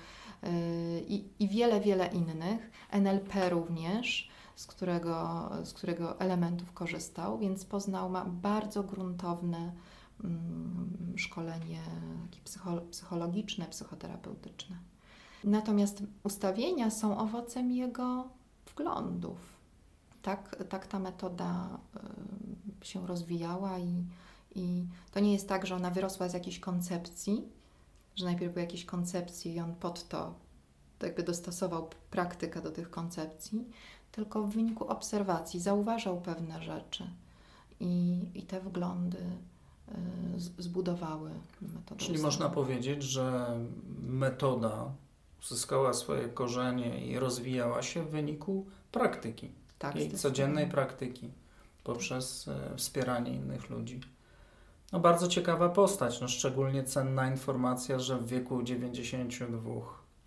[1.08, 2.70] i, i wiele, wiele innych.
[2.90, 9.72] NLP również z którego, z którego elementów korzystał, więc poznał ma bardzo gruntowne
[10.24, 11.80] mm, szkolenie
[12.44, 14.76] psycho, psychologiczne, psychoterapeutyczne.
[15.44, 18.28] Natomiast ustawienia są owocem jego
[18.70, 19.38] wglądów.
[20.22, 21.78] Tak, tak ta metoda
[22.82, 24.04] y, się rozwijała i,
[24.54, 27.48] i to nie jest tak, że ona wyrosła z jakiejś koncepcji,
[28.16, 30.34] że najpierw były jakieś koncepcje i on pod to
[31.02, 33.68] jakby dostosował praktykę do tych koncepcji,
[34.14, 37.10] tylko w wyniku obserwacji zauważał pewne rzeczy
[37.80, 42.00] i, i te wglądy y, zbudowały metodę.
[42.00, 43.56] Czyli można powiedzieć, że
[44.02, 44.92] metoda
[45.42, 51.30] uzyskała swoje korzenie i rozwijała się w wyniku praktyki, tak, jej codziennej praktyki
[51.84, 54.00] poprzez y, wspieranie innych ludzi.
[54.92, 59.70] No bardzo ciekawa postać, no szczególnie cenna informacja, że w wieku 92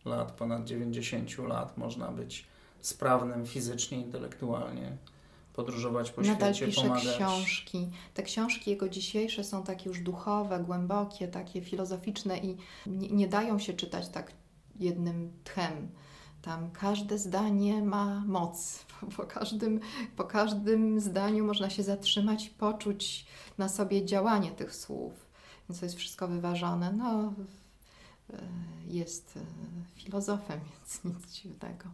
[0.06, 2.48] lat, ponad 90 lat można być
[2.82, 4.98] sprawnym fizycznie, intelektualnie,
[5.54, 7.16] podróżować po Nadal świecie, pisze pomagać.
[7.16, 7.90] książki.
[8.14, 13.60] Te książki jego dzisiejsze są takie już duchowe, głębokie, takie filozoficzne i nie, nie dają
[13.60, 14.32] się czytać tak
[14.80, 15.90] jednym tchem.
[16.42, 18.86] Tam każde zdanie ma moc.
[19.18, 19.80] Po każdym,
[20.16, 23.26] po każdym zdaniu można się zatrzymać i poczuć
[23.58, 25.14] na sobie działanie tych słów.
[25.70, 26.94] Więc to jest wszystko wyważone.
[26.94, 27.34] No,
[28.88, 29.40] jest e,
[29.96, 31.86] filozofem, więc nic dziwnego.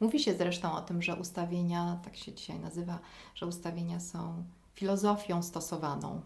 [0.00, 2.98] Mówi się zresztą o tym, że ustawienia, tak się dzisiaj nazywa,
[3.34, 4.44] że ustawienia są
[4.74, 6.20] filozofią stosowaną,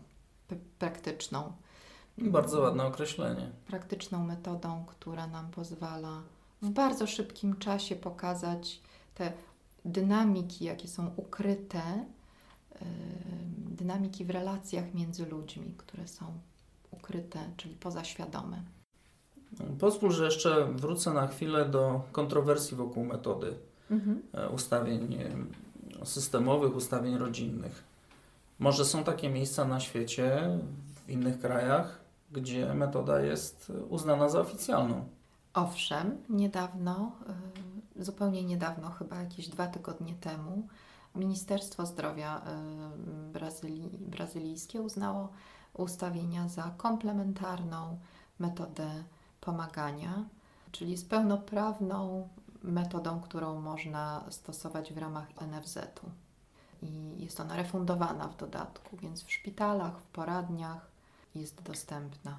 [0.78, 1.52] praktyczną.
[2.18, 3.50] Bardzo ładne określenie.
[3.66, 6.22] Praktyczną metodą, która nam pozwala
[6.62, 8.80] w bardzo szybkim czasie pokazać
[9.14, 9.32] te
[9.84, 12.04] dynamiki, jakie są ukryte,
[13.56, 16.24] dynamiki w relacjach między ludźmi, które są
[16.90, 18.62] ukryte, czyli pozaświadome.
[19.78, 23.54] Pozwól, że jeszcze wrócę na chwilę do kontrowersji wokół metody
[23.90, 24.22] mhm.
[24.32, 25.14] E, ustawień
[26.02, 27.84] e, systemowych, ustawień rodzinnych.
[28.58, 30.58] Może są takie miejsca na świecie,
[31.06, 32.00] w innych krajach,
[32.32, 35.04] gdzie metoda jest uznana za oficjalną.
[35.54, 37.12] Owszem, niedawno,
[37.98, 40.68] e, zupełnie niedawno, chyba jakieś dwa tygodnie temu,
[41.14, 42.42] Ministerstwo Zdrowia
[43.32, 45.28] Brazylii, brazylijskie uznało
[45.74, 47.98] ustawienia za komplementarną
[48.38, 49.04] metodę
[49.48, 50.24] pomagania,
[50.72, 52.28] czyli z pełnoprawną
[52.62, 56.10] metodą, którą można stosować w ramach NFZ-u.
[56.82, 60.90] I jest ona refundowana w dodatku, więc w szpitalach, w poradniach
[61.34, 62.38] jest dostępna.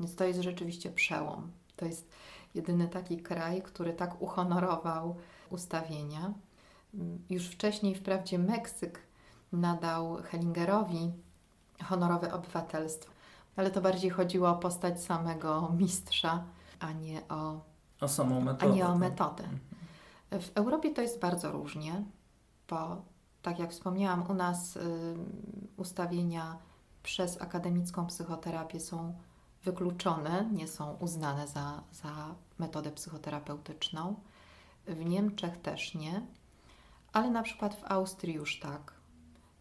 [0.00, 1.50] Więc to jest rzeczywiście przełom.
[1.76, 2.08] To jest
[2.54, 5.16] jedyny taki kraj, który tak uhonorował
[5.50, 6.32] ustawienia.
[7.30, 9.00] Już wcześniej, wprawdzie, Meksyk
[9.52, 11.12] nadał Hellingerowi
[11.82, 13.11] honorowe obywatelstwo,
[13.56, 16.44] ale to bardziej chodziło o postać samego mistrza,
[16.80, 17.60] a nie o,
[18.00, 18.72] o samą metodę.
[18.72, 19.44] A nie o metodę.
[20.30, 22.04] W Europie to jest bardzo różnie,
[22.68, 23.02] bo
[23.42, 24.80] tak jak wspomniałam, u nas y,
[25.76, 26.58] ustawienia
[27.02, 29.14] przez akademicką psychoterapię są
[29.64, 34.14] wykluczone, nie są uznane za, za metodę psychoterapeutyczną.
[34.86, 36.26] W Niemczech też nie,
[37.12, 38.92] ale na przykład w Austrii już tak.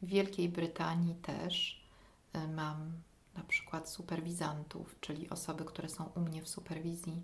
[0.02, 1.86] W Wielkiej Brytanii też
[2.36, 2.92] y, mam
[3.38, 7.22] na przykład superwizantów, czyli osoby, które są u mnie w superwizji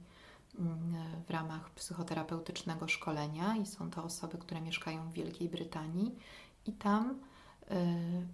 [0.59, 0.95] mm,
[1.27, 6.15] w ramach psychoterapeutycznego szkolenia i są to osoby, które mieszkają w Wielkiej Brytanii
[6.65, 7.19] i tam
[7.71, 8.27] y,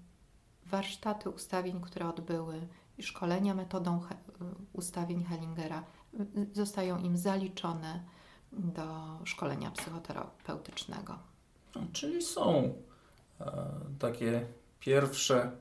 [0.65, 4.15] warsztaty ustawień, które odbyły i szkolenia metodą he,
[4.73, 5.83] ustawień Hellingera
[6.13, 8.03] y, zostają im zaliczone
[8.51, 11.17] do szkolenia psychoterapeutycznego.
[11.93, 12.73] Czyli są
[13.39, 13.53] e,
[13.99, 14.45] takie
[14.79, 15.51] pierwsze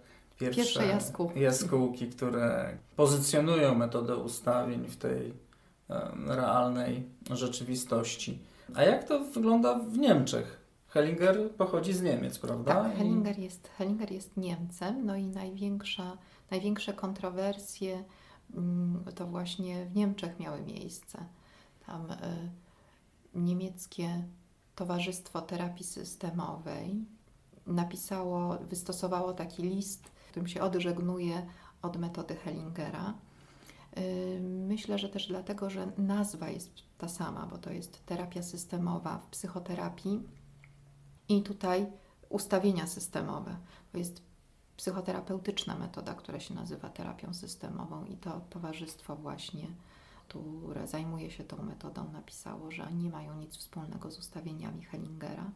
[0.47, 1.41] pierwsze, pierwsze jaskółki.
[1.41, 5.35] jaskółki, które pozycjonują metodę ustawień w tej
[6.27, 8.39] realnej rzeczywistości.
[8.75, 10.63] A jak to wygląda w Niemczech?
[10.89, 12.75] Hellinger pochodzi z Niemiec, prawda?
[12.75, 16.19] Tak, Hellinger jest, Hellinger jest Niemcem, no i największa,
[16.51, 18.05] największe kontrowersje
[18.55, 21.25] mm, to właśnie w Niemczech miały miejsce.
[21.87, 22.17] Tam y,
[23.35, 24.25] niemieckie
[24.75, 27.05] Towarzystwo Terapii Systemowej
[27.67, 31.47] napisało, wystosowało taki list którym się odżegnuje
[31.83, 33.15] od metody Hellingera.
[34.41, 39.27] Myślę, że też dlatego, że nazwa jest ta sama, bo to jest terapia systemowa w
[39.27, 40.23] psychoterapii
[41.29, 41.87] i tutaj
[42.29, 43.57] ustawienia systemowe.
[43.93, 44.23] To jest
[44.77, 49.67] psychoterapeutyczna metoda, która się nazywa terapią systemową i to towarzystwo właśnie,
[50.29, 55.51] które zajmuje się tą metodą, napisało, że nie mają nic wspólnego z ustawieniami Hellingera.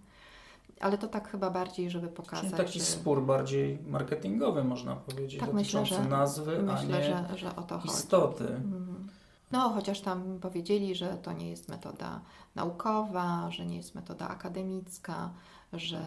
[0.81, 2.51] Ale to tak chyba bardziej, żeby pokazać.
[2.51, 7.05] Czyli taki spór bardziej marketingowy, można powiedzieć, tak, dotyczący myślę, że, nazwy, myślę, a nie
[7.05, 8.45] że, że o to istoty.
[8.45, 8.55] Chodzi.
[8.55, 9.09] Mhm.
[9.53, 12.21] No, chociaż tam powiedzieli, że to nie jest metoda
[12.55, 15.31] naukowa, że nie jest metoda akademicka,
[15.73, 16.03] że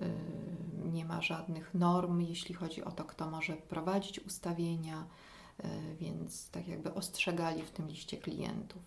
[0.00, 0.08] yy,
[0.92, 5.04] nie ma żadnych norm, jeśli chodzi o to, kto może prowadzić ustawienia,
[5.58, 8.82] yy, więc tak jakby ostrzegali w tym liście klientów,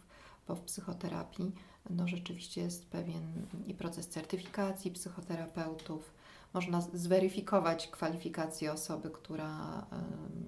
[0.47, 1.51] bo w psychoterapii
[1.89, 6.13] no rzeczywiście jest pewien i proces certyfikacji psychoterapeutów.
[6.53, 9.85] Można zweryfikować kwalifikacje osoby, która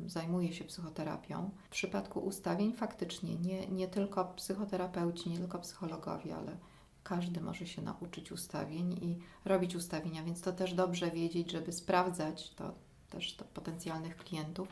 [0.07, 1.49] zajmuje się psychoterapią.
[1.67, 6.57] W przypadku ustawień faktycznie nie, nie tylko psychoterapeuci, nie tylko psychologowie, ale
[7.03, 12.49] każdy może się nauczyć ustawień i robić ustawienia, więc to też dobrze wiedzieć, żeby sprawdzać
[12.49, 12.73] to
[13.09, 14.67] też to potencjalnych klientów,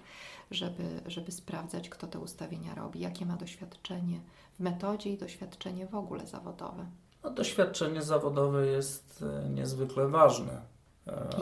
[0.51, 4.19] żeby, żeby sprawdzać, kto te ustawienia robi, jakie ma doświadczenie
[4.53, 6.85] w metodzie i doświadczenie w ogóle zawodowe.
[7.23, 10.61] No, doświadczenie zawodowe jest e, niezwykle ważne.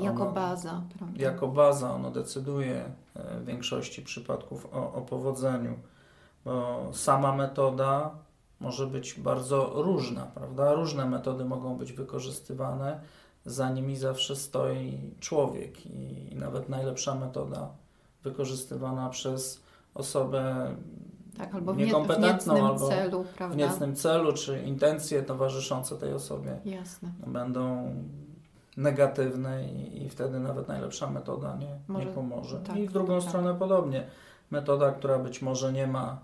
[0.01, 1.23] jako ono, baza, prawda?
[1.23, 5.80] Jako baza ono decyduje w większości przypadków o, o powodzeniu,
[6.45, 8.12] bo sama metoda
[8.60, 10.73] może być bardzo różna, prawda?
[10.73, 13.01] Różne metody mogą być wykorzystywane,
[13.45, 17.69] za nimi zawsze stoi człowiek i, i nawet najlepsza metoda
[18.23, 19.62] wykorzystywana przez
[19.93, 20.75] osobę
[21.38, 23.56] tak, albo niekompetentną, w albo celu, prawda?
[23.56, 27.12] w niecnym celu, czy intencje towarzyszące tej osobie Jasne.
[27.27, 27.93] będą
[28.77, 32.60] negatywne i, i wtedy nawet najlepsza metoda nie, może, nie pomoże.
[32.60, 33.30] Tak, I w drugą tak.
[33.30, 34.08] stronę podobnie.
[34.51, 36.19] Metoda, która być może nie ma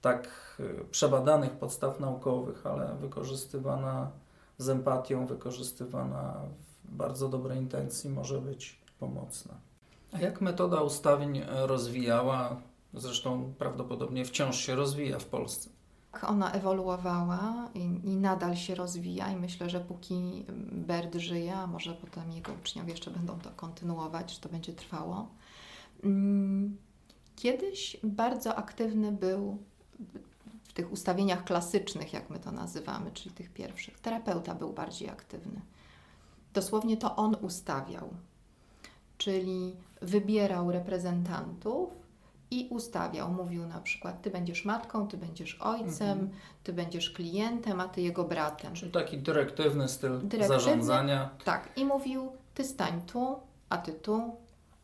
[0.00, 0.28] tak
[0.60, 4.10] y, przebadanych podstaw naukowych, ale wykorzystywana
[4.60, 6.34] z empatią, wykorzystywana
[6.84, 9.54] w bardzo dobrej intencji, może być pomocna.
[10.12, 12.56] A jak metoda ustawień rozwijała,
[12.94, 15.70] zresztą prawdopodobnie wciąż się rozwija w Polsce?
[16.26, 21.94] Ona ewoluowała i, i, nadal się rozwija, i myślę, że póki Bert żyje, a może
[21.94, 25.28] potem jego uczniowie jeszcze będą to kontynuować, że to będzie trwało.
[26.04, 26.76] Mm,
[27.36, 29.58] kiedyś bardzo aktywny był
[30.70, 34.00] w tych ustawieniach klasycznych, jak my to nazywamy, czyli tych pierwszych.
[34.00, 35.60] Terapeuta był bardziej aktywny.
[36.54, 38.08] Dosłownie to on ustawiał,
[39.18, 41.90] czyli wybierał reprezentantów
[42.50, 43.32] i ustawiał.
[43.32, 46.30] Mówił na przykład: Ty będziesz matką, ty będziesz ojcem, mhm.
[46.62, 48.74] ty będziesz klientem, a ty jego bratem.
[48.74, 51.30] Czyli taki dyrektywny styl dyrektywny, zarządzania.
[51.44, 53.36] Tak, i mówił: Ty stań tu,
[53.68, 54.36] a ty tu,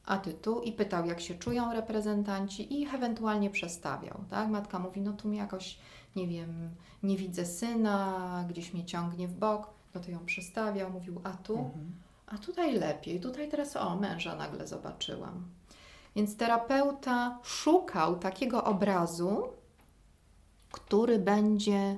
[0.06, 4.24] a ty tu i pytał, jak się czują reprezentanci i ich ewentualnie przestawiał.
[4.30, 4.48] Tak?
[4.48, 5.78] Matka mówi, no tu mi jakoś,
[6.16, 6.70] nie wiem,
[7.02, 11.58] nie widzę syna, gdzieś mnie ciągnie w bok, no to ją przestawiał, mówił, a tu,
[11.58, 11.92] mhm.
[12.26, 15.44] a tutaj lepiej, tutaj teraz o, męża nagle zobaczyłam.
[16.16, 19.48] Więc terapeuta szukał takiego obrazu,
[20.72, 21.96] który będzie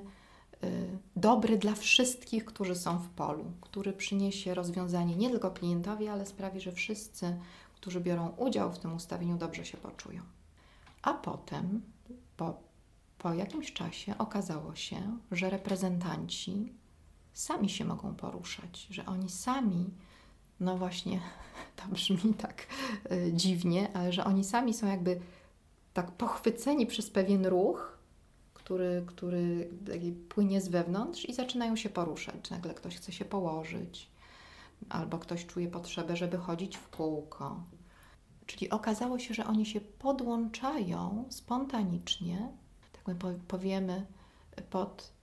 [0.63, 6.25] y, dobry dla wszystkich, którzy są w polu, który przyniesie rozwiązanie nie tylko klientowi, ale
[6.25, 7.37] sprawi, że wszyscy
[7.81, 10.21] którzy biorą udział w tym ustawieniu, dobrze się poczują.
[11.01, 11.81] A potem,
[12.37, 12.59] po,
[13.17, 16.73] po jakimś czasie, okazało się, że reprezentanci
[17.33, 19.89] sami się mogą poruszać, że oni sami,
[20.59, 21.19] no właśnie,
[21.75, 22.67] to brzmi tak
[23.11, 25.19] y, dziwnie, ale że oni sami są jakby
[25.93, 27.97] tak pochwyceni przez pewien ruch,
[28.53, 29.69] który, który
[30.29, 32.49] płynie z wewnątrz i zaczynają się poruszać.
[32.49, 34.09] Nagle ktoś chce się położyć,
[34.89, 37.63] albo ktoś czuje potrzebę, żeby chodzić w kółko.
[38.45, 42.53] Czyli okazało się, że oni się podłączają spontanicznie,
[42.91, 44.05] tak my powiemy,
[44.69, 45.13] pod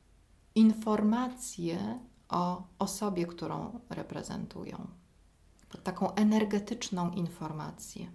[0.55, 4.87] informację o osobie, którą reprezentują,
[5.69, 8.07] pod taką energetyczną informację.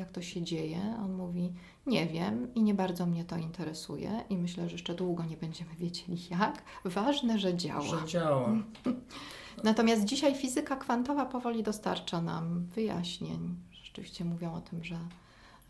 [0.00, 0.96] Jak to się dzieje.
[1.04, 1.52] On mówi:
[1.86, 5.74] Nie wiem i nie bardzo mnie to interesuje, i myślę, że jeszcze długo nie będziemy
[5.74, 6.62] wiedzieli jak.
[6.84, 7.82] Ważne, że działa.
[7.82, 8.56] Że działa.
[9.64, 13.56] Natomiast dzisiaj fizyka kwantowa powoli dostarcza nam wyjaśnień.
[13.72, 14.98] Rzeczywiście mówią o tym, że,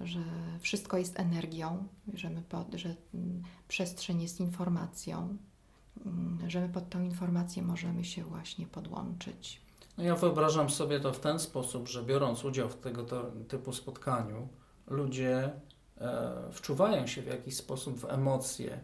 [0.00, 0.20] że
[0.60, 5.36] wszystko jest energią, że, my pod, że mm, przestrzeń jest informacją,
[6.06, 9.69] mm, że my pod tą informację możemy się właśnie podłączyć.
[10.00, 13.04] No ja wyobrażam sobie to w ten sposób, że biorąc udział w tego
[13.48, 14.48] typu spotkaniu,
[14.86, 15.52] ludzie
[16.00, 18.80] e, wczuwają się w jakiś sposób w emocje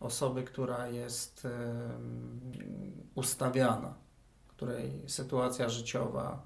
[0.00, 1.48] osoby, która jest e,
[3.14, 3.94] ustawiana,
[4.48, 6.42] której sytuacja życiowa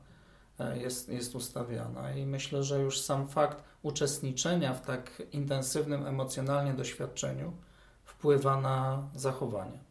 [0.58, 2.14] e, jest, jest ustawiana.
[2.14, 7.52] I myślę, że już sam fakt uczestniczenia w tak intensywnym emocjonalnie doświadczeniu
[8.04, 9.89] wpływa na zachowanie.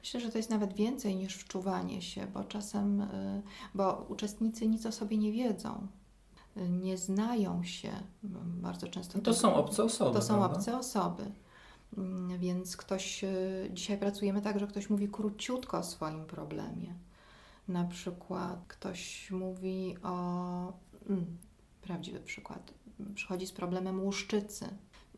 [0.00, 3.42] Myślę, że to jest nawet więcej niż wczuwanie się, bo czasem, y,
[3.74, 5.86] bo uczestnicy nic o sobie nie wiedzą,
[6.56, 7.90] y, nie znają się
[8.62, 9.18] bardzo często.
[9.18, 10.16] To, to są obce osoby.
[10.16, 10.56] To są prawda?
[10.56, 11.32] obce osoby.
[11.98, 16.94] Mm, więc ktoś, y, dzisiaj pracujemy tak, że ktoś mówi króciutko o swoim problemie.
[17.68, 20.72] Na przykład ktoś mówi o,
[21.08, 21.26] mm,
[21.82, 22.74] prawdziwy przykład,
[23.14, 24.68] przychodzi z problemem łuszczycy.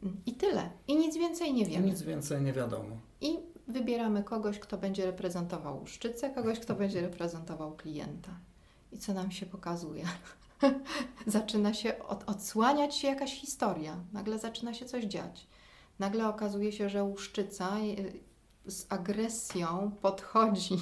[0.03, 0.71] Mm, I tyle.
[0.89, 1.87] I nic więcej nie wiemy.
[1.87, 2.97] Nic więcej nie wiadomo.
[3.21, 8.31] I wybieramy kogoś, kto będzie reprezentował szczycę, kogoś, kto będzie reprezentował klienta.
[8.93, 10.05] I co nam się pokazuje?
[11.27, 15.47] zaczyna się od, odsłaniać się jakaś historia, nagle zaczyna się coś dziać.
[15.99, 18.21] Nagle okazuje się, że łuszczyca y,
[18.67, 20.77] z agresją podchodzi,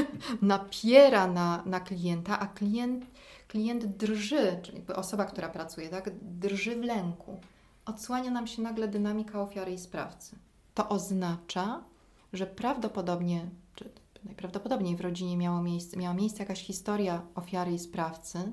[0.42, 3.04] napiera na, na klienta, a klient,
[3.48, 7.40] klient drży, czyli osoba, która pracuje, tak, drży w lęku.
[7.86, 10.36] Odsłania nam się nagle dynamika ofiary i sprawcy.
[10.74, 11.84] To oznacza,
[12.32, 13.90] że prawdopodobnie, czy
[14.24, 18.52] najprawdopodobniej w rodzinie miało miejsce, miała miejsce jakaś historia ofiary i sprawcy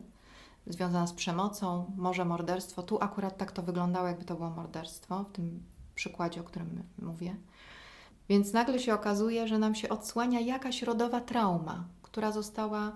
[0.67, 2.83] związana z przemocą, może morderstwo.
[2.83, 5.63] Tu akurat tak to wyglądało, jakby to było morderstwo, w tym
[5.95, 7.35] przykładzie, o którym mówię.
[8.29, 12.91] Więc nagle się okazuje, że nam się odsłania jakaś rodowa trauma, która została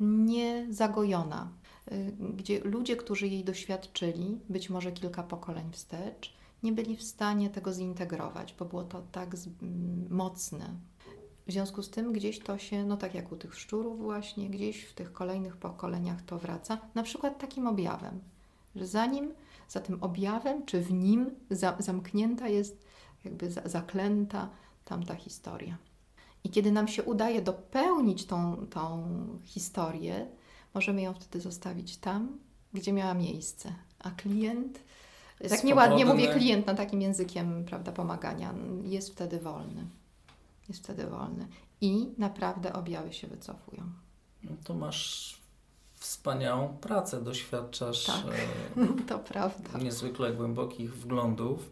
[0.00, 1.50] niezagojona,
[1.92, 7.50] y, gdzie ludzie, którzy jej doświadczyli, być może kilka pokoleń wstecz, nie byli w stanie
[7.50, 9.36] tego zintegrować, bo było to tak
[10.10, 10.74] mocne.
[11.46, 14.84] W związku z tym gdzieś to się, no tak jak u tych szczurów właśnie, gdzieś
[14.84, 18.20] w tych kolejnych pokoleniach to wraca, na przykład takim objawem,
[18.76, 19.34] że zanim
[19.68, 22.84] za tym objawem, czy w nim za, zamknięta jest,
[23.24, 24.50] jakby za, zaklęta
[24.84, 25.78] tamta historia.
[26.44, 29.08] I kiedy nam się udaje dopełnić tą, tą
[29.44, 30.26] historię,
[30.74, 32.38] możemy ją wtedy zostawić tam,
[32.72, 33.74] gdzie miała miejsce.
[33.98, 34.80] A klient,
[35.48, 39.84] tak nieładnie mówię klient na takim językiem prawda, pomagania, jest wtedy wolny.
[40.68, 41.46] Jest wtedy wolny.
[41.80, 43.82] I naprawdę objawy się wycofują.
[44.44, 45.38] No to masz
[45.94, 48.16] wspaniałą pracę, doświadczasz tak,
[48.76, 49.78] e, to prawda.
[49.78, 51.70] niezwykle głębokich wglądów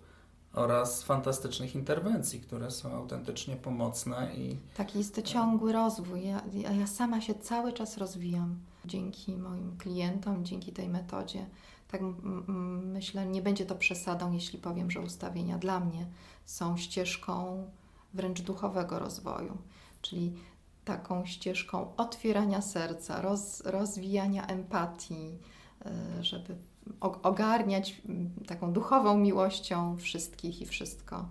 [0.52, 4.56] oraz fantastycznych interwencji, które są autentycznie pomocne i...
[4.76, 6.26] Taki jest to ciągły rozwój.
[6.26, 6.42] Ja,
[6.72, 11.46] ja sama się cały czas rozwijam dzięki moim klientom, dzięki tej metodzie.
[11.88, 12.00] Tak
[12.82, 16.06] myślę, nie będzie to przesadą, jeśli powiem, że ustawienia dla mnie
[16.44, 17.64] są ścieżką
[18.14, 19.58] wręcz duchowego rozwoju,
[20.02, 20.34] czyli
[20.84, 25.38] taką ścieżką otwierania serca, roz, rozwijania empatii,
[25.86, 26.56] e, żeby
[27.22, 28.02] ogarniać
[28.46, 31.28] taką duchową miłością wszystkich i wszystko.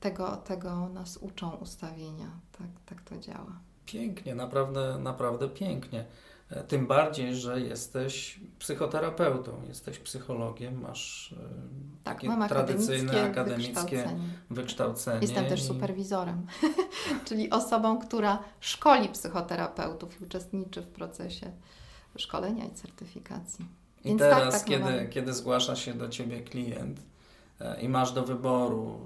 [0.00, 2.30] Tego, tego nas uczą ustawienia.
[2.58, 3.60] Tak, tak to działa.
[3.86, 6.04] Pięknie, naprawdę, naprawdę pięknie.
[6.50, 14.28] E, tym bardziej, że jesteś psychoterapeutą, jesteś psychologiem, masz e, tak, takie tradycyjne akademickie wykształcenie.
[14.50, 15.18] wykształcenie.
[15.22, 16.46] Jestem też superwizorem,
[17.26, 21.52] czyli osobą, która szkoli psychoterapeutów i uczestniczy w procesie
[22.16, 23.64] szkolenia i certyfikacji.
[24.04, 27.00] I Więc tak, teraz, tak, tak kiedy, kiedy zgłasza się do Ciebie klient
[27.60, 29.00] e, i masz do wyboru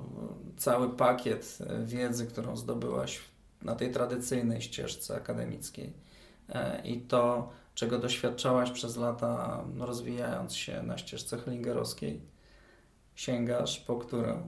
[0.57, 3.21] cały pakiet wiedzy, którą zdobyłaś
[3.63, 6.12] na tej tradycyjnej ścieżce akademickiej, E,
[6.85, 12.21] i to, czego doświadczałaś przez lata, rozwijając się na ścieżce Hellingerowskiej,
[13.15, 14.43] sięgasz po które,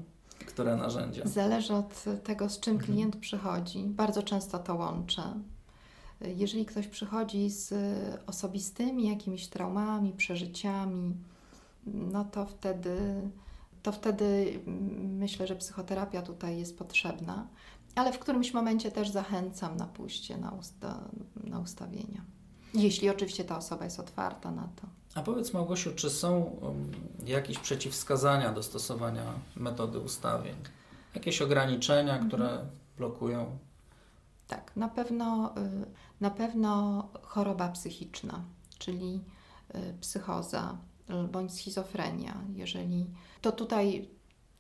[0.46, 1.22] które narzędzia?
[1.24, 2.92] Zależy od tego, z czym mhm.
[2.92, 3.84] klient przychodzi.
[3.86, 5.22] Bardzo często to łączę.
[6.20, 7.74] Jeżeli ktoś przychodzi z
[8.26, 11.14] osobistymi jakimiś traumami, przeżyciami,
[11.86, 12.96] no to wtedy,
[13.82, 14.60] to wtedy
[15.02, 17.46] myślę, że psychoterapia tutaj jest potrzebna
[17.94, 21.08] ale w którymś momencie też zachęcam na pójście na, usta,
[21.44, 22.24] na ustawienia.
[22.74, 24.86] Jeśli oczywiście ta osoba jest otwarta na to.
[25.14, 26.92] A powiedz Małgosiu, czy są um,
[27.26, 30.54] jakieś przeciwwskazania do stosowania metody ustawień?
[31.14, 32.28] Jakieś ograniczenia, mhm.
[32.28, 32.58] które
[32.96, 33.58] blokują?
[34.48, 35.86] Tak, na pewno, y,
[36.20, 38.44] na pewno choroba psychiczna,
[38.78, 39.20] czyli
[39.74, 40.78] y, psychoza
[41.10, 42.34] y, bądź schizofrenia.
[42.54, 43.06] Jeżeli
[43.40, 44.08] to tutaj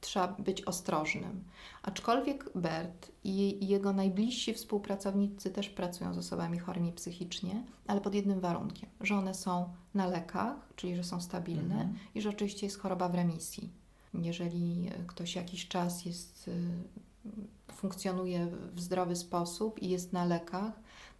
[0.04, 1.44] trzeba być ostrożnym.
[1.82, 8.40] Aczkolwiek Bert i jego najbliżsi współpracownicy też pracują z osobami chorymi psychicznie, ale pod jednym
[8.40, 11.98] warunkiem, że one są na lekach, czyli że są stabilne mhm.
[12.14, 13.70] i że oczywiście jest choroba w remisji.
[14.14, 20.72] Jeżeli ktoś jakiś czas jest, y, funkcjonuje w zdrowy sposób i jest na lekach,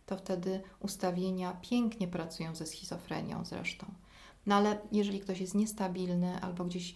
[0.07, 3.87] to wtedy ustawienia pięknie pracują ze schizofrenią zresztą.
[4.47, 6.95] No ale jeżeli ktoś jest niestabilny albo gdzieś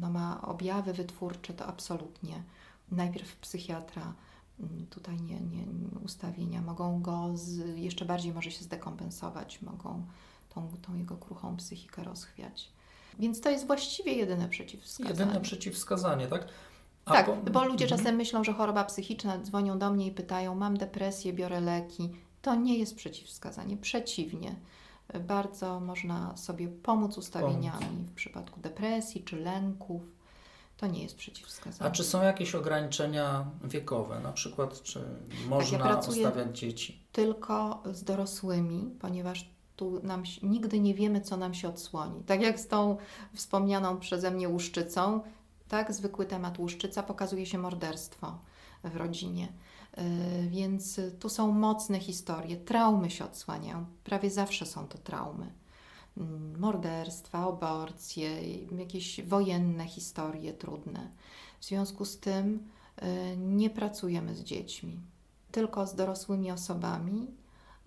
[0.00, 2.42] no, ma objawy wytwórcze, to absolutnie
[2.90, 4.14] najpierw psychiatra,
[4.90, 5.64] tutaj nie, nie,
[6.04, 10.06] ustawienia mogą go z, jeszcze bardziej może się zdekompensować, mogą
[10.54, 12.70] tą, tą jego kruchą psychikę rozchwiać.
[13.18, 15.20] Więc to jest właściwie jedyne przeciwwskazanie.
[15.20, 16.48] Jedyne przeciwwskazanie, tak?
[17.04, 17.50] A tak, po...
[17.50, 18.00] bo ludzie mhm.
[18.00, 22.10] czasem myślą, że choroba psychiczna, dzwonią do mnie i pytają, mam depresję, biorę leki.
[22.42, 24.56] To nie jest przeciwwskazanie, przeciwnie
[25.20, 28.10] bardzo można sobie pomóc ustawieniami pomóc.
[28.10, 30.02] w przypadku depresji czy lęków.
[30.76, 31.90] To nie jest przeciwwskazane.
[31.90, 34.20] A czy są jakieś ograniczenia wiekowe?
[34.20, 35.04] Na przykład, czy
[35.48, 37.00] można tak, ja ustawiać dzieci?
[37.12, 42.24] Tylko z dorosłymi, ponieważ tu nam, nigdy nie wiemy, co nam się odsłoni.
[42.24, 42.96] Tak jak z tą
[43.34, 45.20] wspomnianą przeze mnie łuszczycą,
[45.68, 48.38] tak, zwykły temat łuszczyca pokazuje się morderstwo
[48.84, 49.48] w rodzinie.
[49.98, 55.52] Y, więc tu są mocne historie, traumy się odsłaniają, prawie zawsze są to traumy.
[56.16, 61.10] Mm, morderstwa, aborcje, jakieś wojenne historie trudne.
[61.60, 62.68] W związku z tym
[63.02, 65.00] y, nie pracujemy z dziećmi,
[65.52, 67.26] tylko z dorosłymi osobami.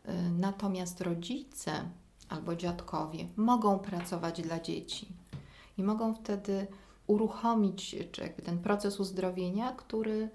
[0.10, 1.72] Y, natomiast rodzice
[2.30, 5.08] albo dziadkowie mogą pracować dla dzieci
[5.78, 6.68] i mogą wtedy
[7.08, 10.30] uruchomić czy jakby ten proces uzdrowienia, który,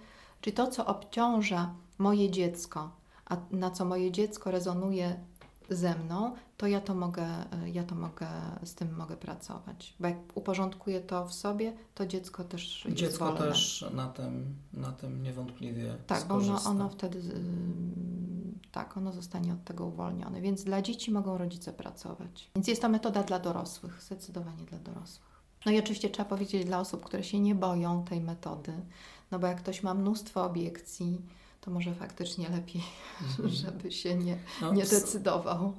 [0.45, 2.91] czy to, co obciąża moje dziecko,
[3.27, 5.21] a na co moje dziecko rezonuje
[5.71, 7.27] ze mną, to ja to mogę,
[7.73, 8.27] ja to mogę,
[8.65, 9.95] z tym mogę pracować.
[10.01, 13.39] Bo jak uporządkuję to w sobie, to dziecko też Dziecko jest wolne.
[13.39, 17.23] też na tym, na tym niewątpliwie Tak, bo ono, ono wtedy,
[18.73, 20.41] tak, ono zostanie od tego uwolnione.
[20.41, 22.51] Więc dla dzieci mogą rodzice pracować.
[22.55, 25.35] Więc jest to metoda dla dorosłych, zdecydowanie dla dorosłych.
[25.67, 28.73] No i oczywiście trzeba powiedzieć dla osób, które się nie boją tej metody,
[29.31, 31.21] no bo jak ktoś ma mnóstwo obiekcji,
[31.61, 32.83] to może faktycznie lepiej,
[33.23, 33.49] mhm.
[33.65, 35.73] żeby się nie, no, nie decydował.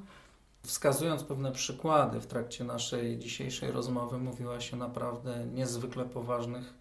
[0.64, 6.74] Wskazując pewne przykłady w trakcie naszej dzisiejszej rozmowy, mówiła się naprawdę niezwykle poważnych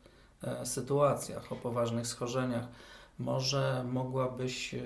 [0.43, 2.69] e, sytuacjach, o poważnych schorzeniach.
[3.19, 4.81] Może mogłabyś e,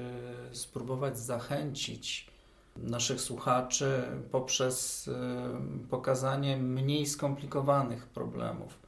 [0.52, 2.30] spróbować zachęcić
[2.76, 8.78] naszych słuchaczy poprzez e, pokazanie mniej skomplikowanych problemów,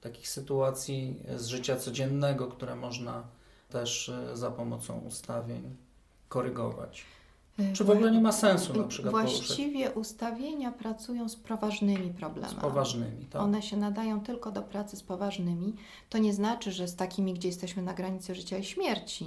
[0.00, 3.22] takich sytuacji z życia codziennego, które można
[3.68, 5.76] też e, za pomocą ustawień
[6.28, 7.04] korygować.
[7.58, 9.96] E, Czy w ogóle nie ma sensu na przykład Właściwie poruszać?
[9.96, 12.56] ustawienia pracują z poważnymi problemami.
[12.56, 13.42] Z poważnymi, tak.
[13.42, 15.74] One się nadają tylko do pracy z poważnymi.
[16.10, 19.26] To nie znaczy, że z takimi, gdzie jesteśmy na granicy życia i śmierci,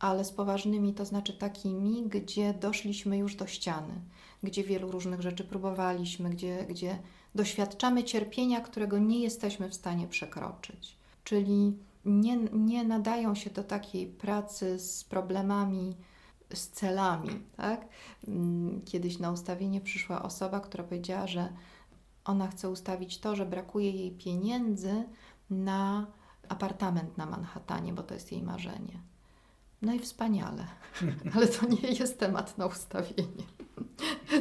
[0.00, 3.94] ale z poważnymi to znaczy takimi, gdzie doszliśmy już do ściany,
[4.42, 6.98] gdzie wielu różnych rzeczy próbowaliśmy, gdzie, gdzie
[7.34, 10.96] doświadczamy cierpienia, którego nie jesteśmy w stanie przekroczyć.
[11.24, 15.96] Czyli nie, nie nadają się do takiej pracy z problemami,
[16.54, 17.30] z celami.
[17.56, 17.88] Tak?
[18.28, 21.48] Mm, kiedyś na ustawienie przyszła osoba, która powiedziała, że
[22.24, 25.04] ona chce ustawić to, że brakuje jej pieniędzy
[25.50, 26.06] na
[26.48, 29.00] apartament na Manhattanie, bo to jest jej marzenie.
[29.84, 30.66] No i wspaniale,
[31.34, 33.44] ale to nie jest temat na ustawienie.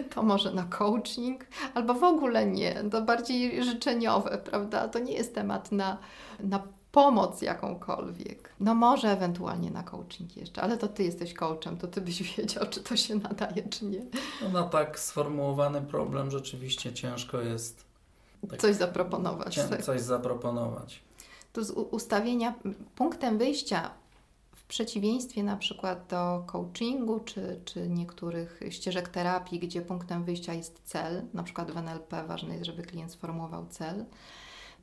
[0.10, 4.88] To może na coaching, albo w ogóle nie, to bardziej życzeniowe, prawda?
[4.88, 5.98] To nie jest temat na,
[6.40, 8.54] na pomoc jakąkolwiek.
[8.60, 12.66] No może ewentualnie na coaching jeszcze, ale to Ty jesteś coachem, to Ty byś wiedział,
[12.70, 14.02] czy to się nadaje, czy nie.
[14.42, 17.86] No na tak sformułowany problem rzeczywiście ciężko jest
[18.50, 19.56] tak, coś zaproponować.
[19.56, 19.84] Cię, tak.
[19.84, 21.02] Coś zaproponować.
[21.54, 22.54] Tu z ustawienia,
[22.96, 23.92] punktem wyjścia
[24.64, 30.82] w przeciwieństwie na przykład do coachingu czy, czy niektórych ścieżek terapii, gdzie punktem wyjścia jest
[30.84, 34.06] cel, na przykład w NLP ważne jest, żeby klient sformułował cel,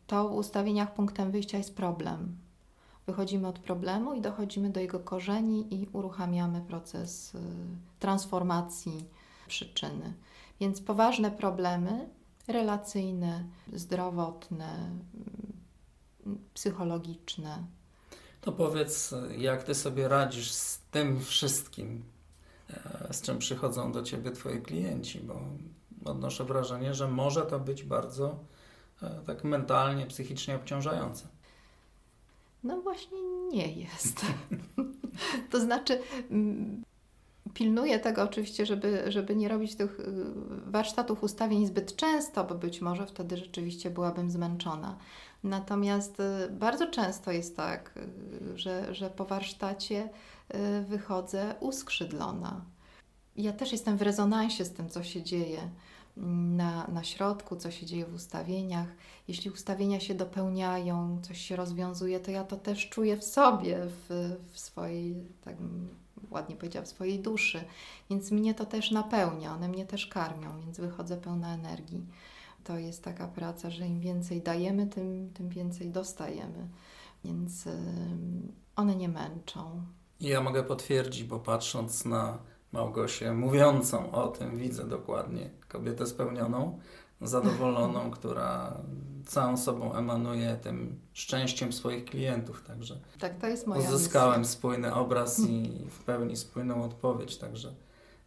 [0.06, 2.36] to w ustawieniach punktem wyjścia jest problem.
[3.06, 7.38] Wychodzimy od problemu i dochodzimy do jego korzeni i uruchamiamy proces y,
[7.98, 9.04] transformacji
[9.48, 10.14] przyczyny.
[10.60, 12.08] Więc poważne problemy
[12.48, 14.90] relacyjne, zdrowotne,
[16.26, 17.64] y, psychologiczne.
[18.41, 22.03] To powiedz, jak ty sobie radzisz z tym wszystkim,
[22.70, 25.41] e, z czym przychodzą do ciebie twoi klienci, bo
[26.05, 28.36] odnoszę wrażenie, że może to być bardzo
[29.03, 31.26] E, tak mentalnie, psychicznie obciążające.
[32.64, 33.18] No właśnie
[33.53, 34.26] nie jest.
[35.51, 36.01] to znaczy,
[37.55, 40.05] pilnuję tego oczywiście, żeby, żeby nie robić tych y,
[40.66, 44.99] warsztatów ustawień zbyt często, bo być może wtedy rzeczywiście byłabym zmęczona.
[45.45, 47.95] Natomiast y, bardzo często jest tak,
[48.53, 50.09] y, że, że po warsztacie
[50.88, 52.64] wychodzę uskrzydlona.
[53.36, 55.70] Ja też jestem w rezonansie z tym, co się dzieje
[56.57, 58.88] na, na środku, co się dzieje w ustawieniach.
[59.28, 64.36] Jeśli ustawienia się dopełniają, coś się rozwiązuje, to ja to też czuję w sobie, w,
[64.53, 65.14] w swojej,
[65.45, 65.57] tak
[66.30, 67.64] ładnie powiedziała, w swojej duszy.
[68.11, 72.07] Więc mnie to też napełnia, one mnie też karmią, więc wychodzę pełna energii.
[72.64, 76.68] To jest taka praca, że im więcej dajemy, tym, tym więcej dostajemy.
[77.24, 77.68] Więc
[78.76, 79.82] one nie męczą.
[80.20, 82.38] Ja mogę potwierdzić, bo patrząc na
[82.72, 86.78] Małgosię mówiącą o tym, widzę dokładnie kobietę spełnioną,
[87.20, 88.80] zadowoloną, która
[89.26, 92.62] całą sobą emanuje tym szczęściem swoich klientów.
[92.66, 94.52] Także tak, to jest moja uzyskałem misja.
[94.52, 97.36] spójny obraz i w pełni spójną odpowiedź.
[97.36, 97.74] Także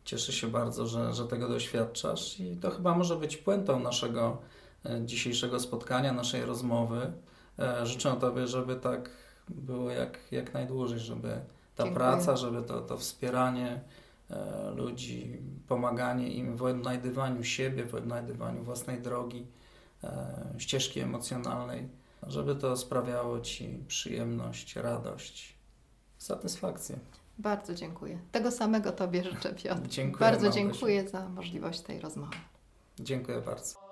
[0.06, 4.38] cieszę się bardzo, że, że tego doświadczasz i to chyba może być puentą naszego
[4.86, 7.14] e, dzisiejszego spotkania, naszej rozmowy.
[7.60, 9.10] E, życzę Tobie, żeby tak
[9.50, 11.42] było jak, jak najdłużej, żeby
[11.76, 12.06] ta Dziękuję.
[12.06, 13.82] praca, żeby to, to wspieranie
[14.30, 19.48] E, ludzi, pomaganie im w odnajdywaniu siebie, w odnajdywaniu własnej drogi,
[20.58, 21.90] ścieżki emocjonalnej,
[22.28, 25.58] żeby to sprawiało Ci przyjemność, radość,
[26.18, 27.00] satysfakcję.
[27.38, 28.20] Bardzo dziękuję.
[28.32, 29.88] Tego samego Tobie życzę, Piotr.
[29.88, 30.20] Dziękuję.
[30.20, 32.36] Bardzo dziękuję za możliwość tej rozmowy.
[33.00, 33.83] Dziękuję bardzo.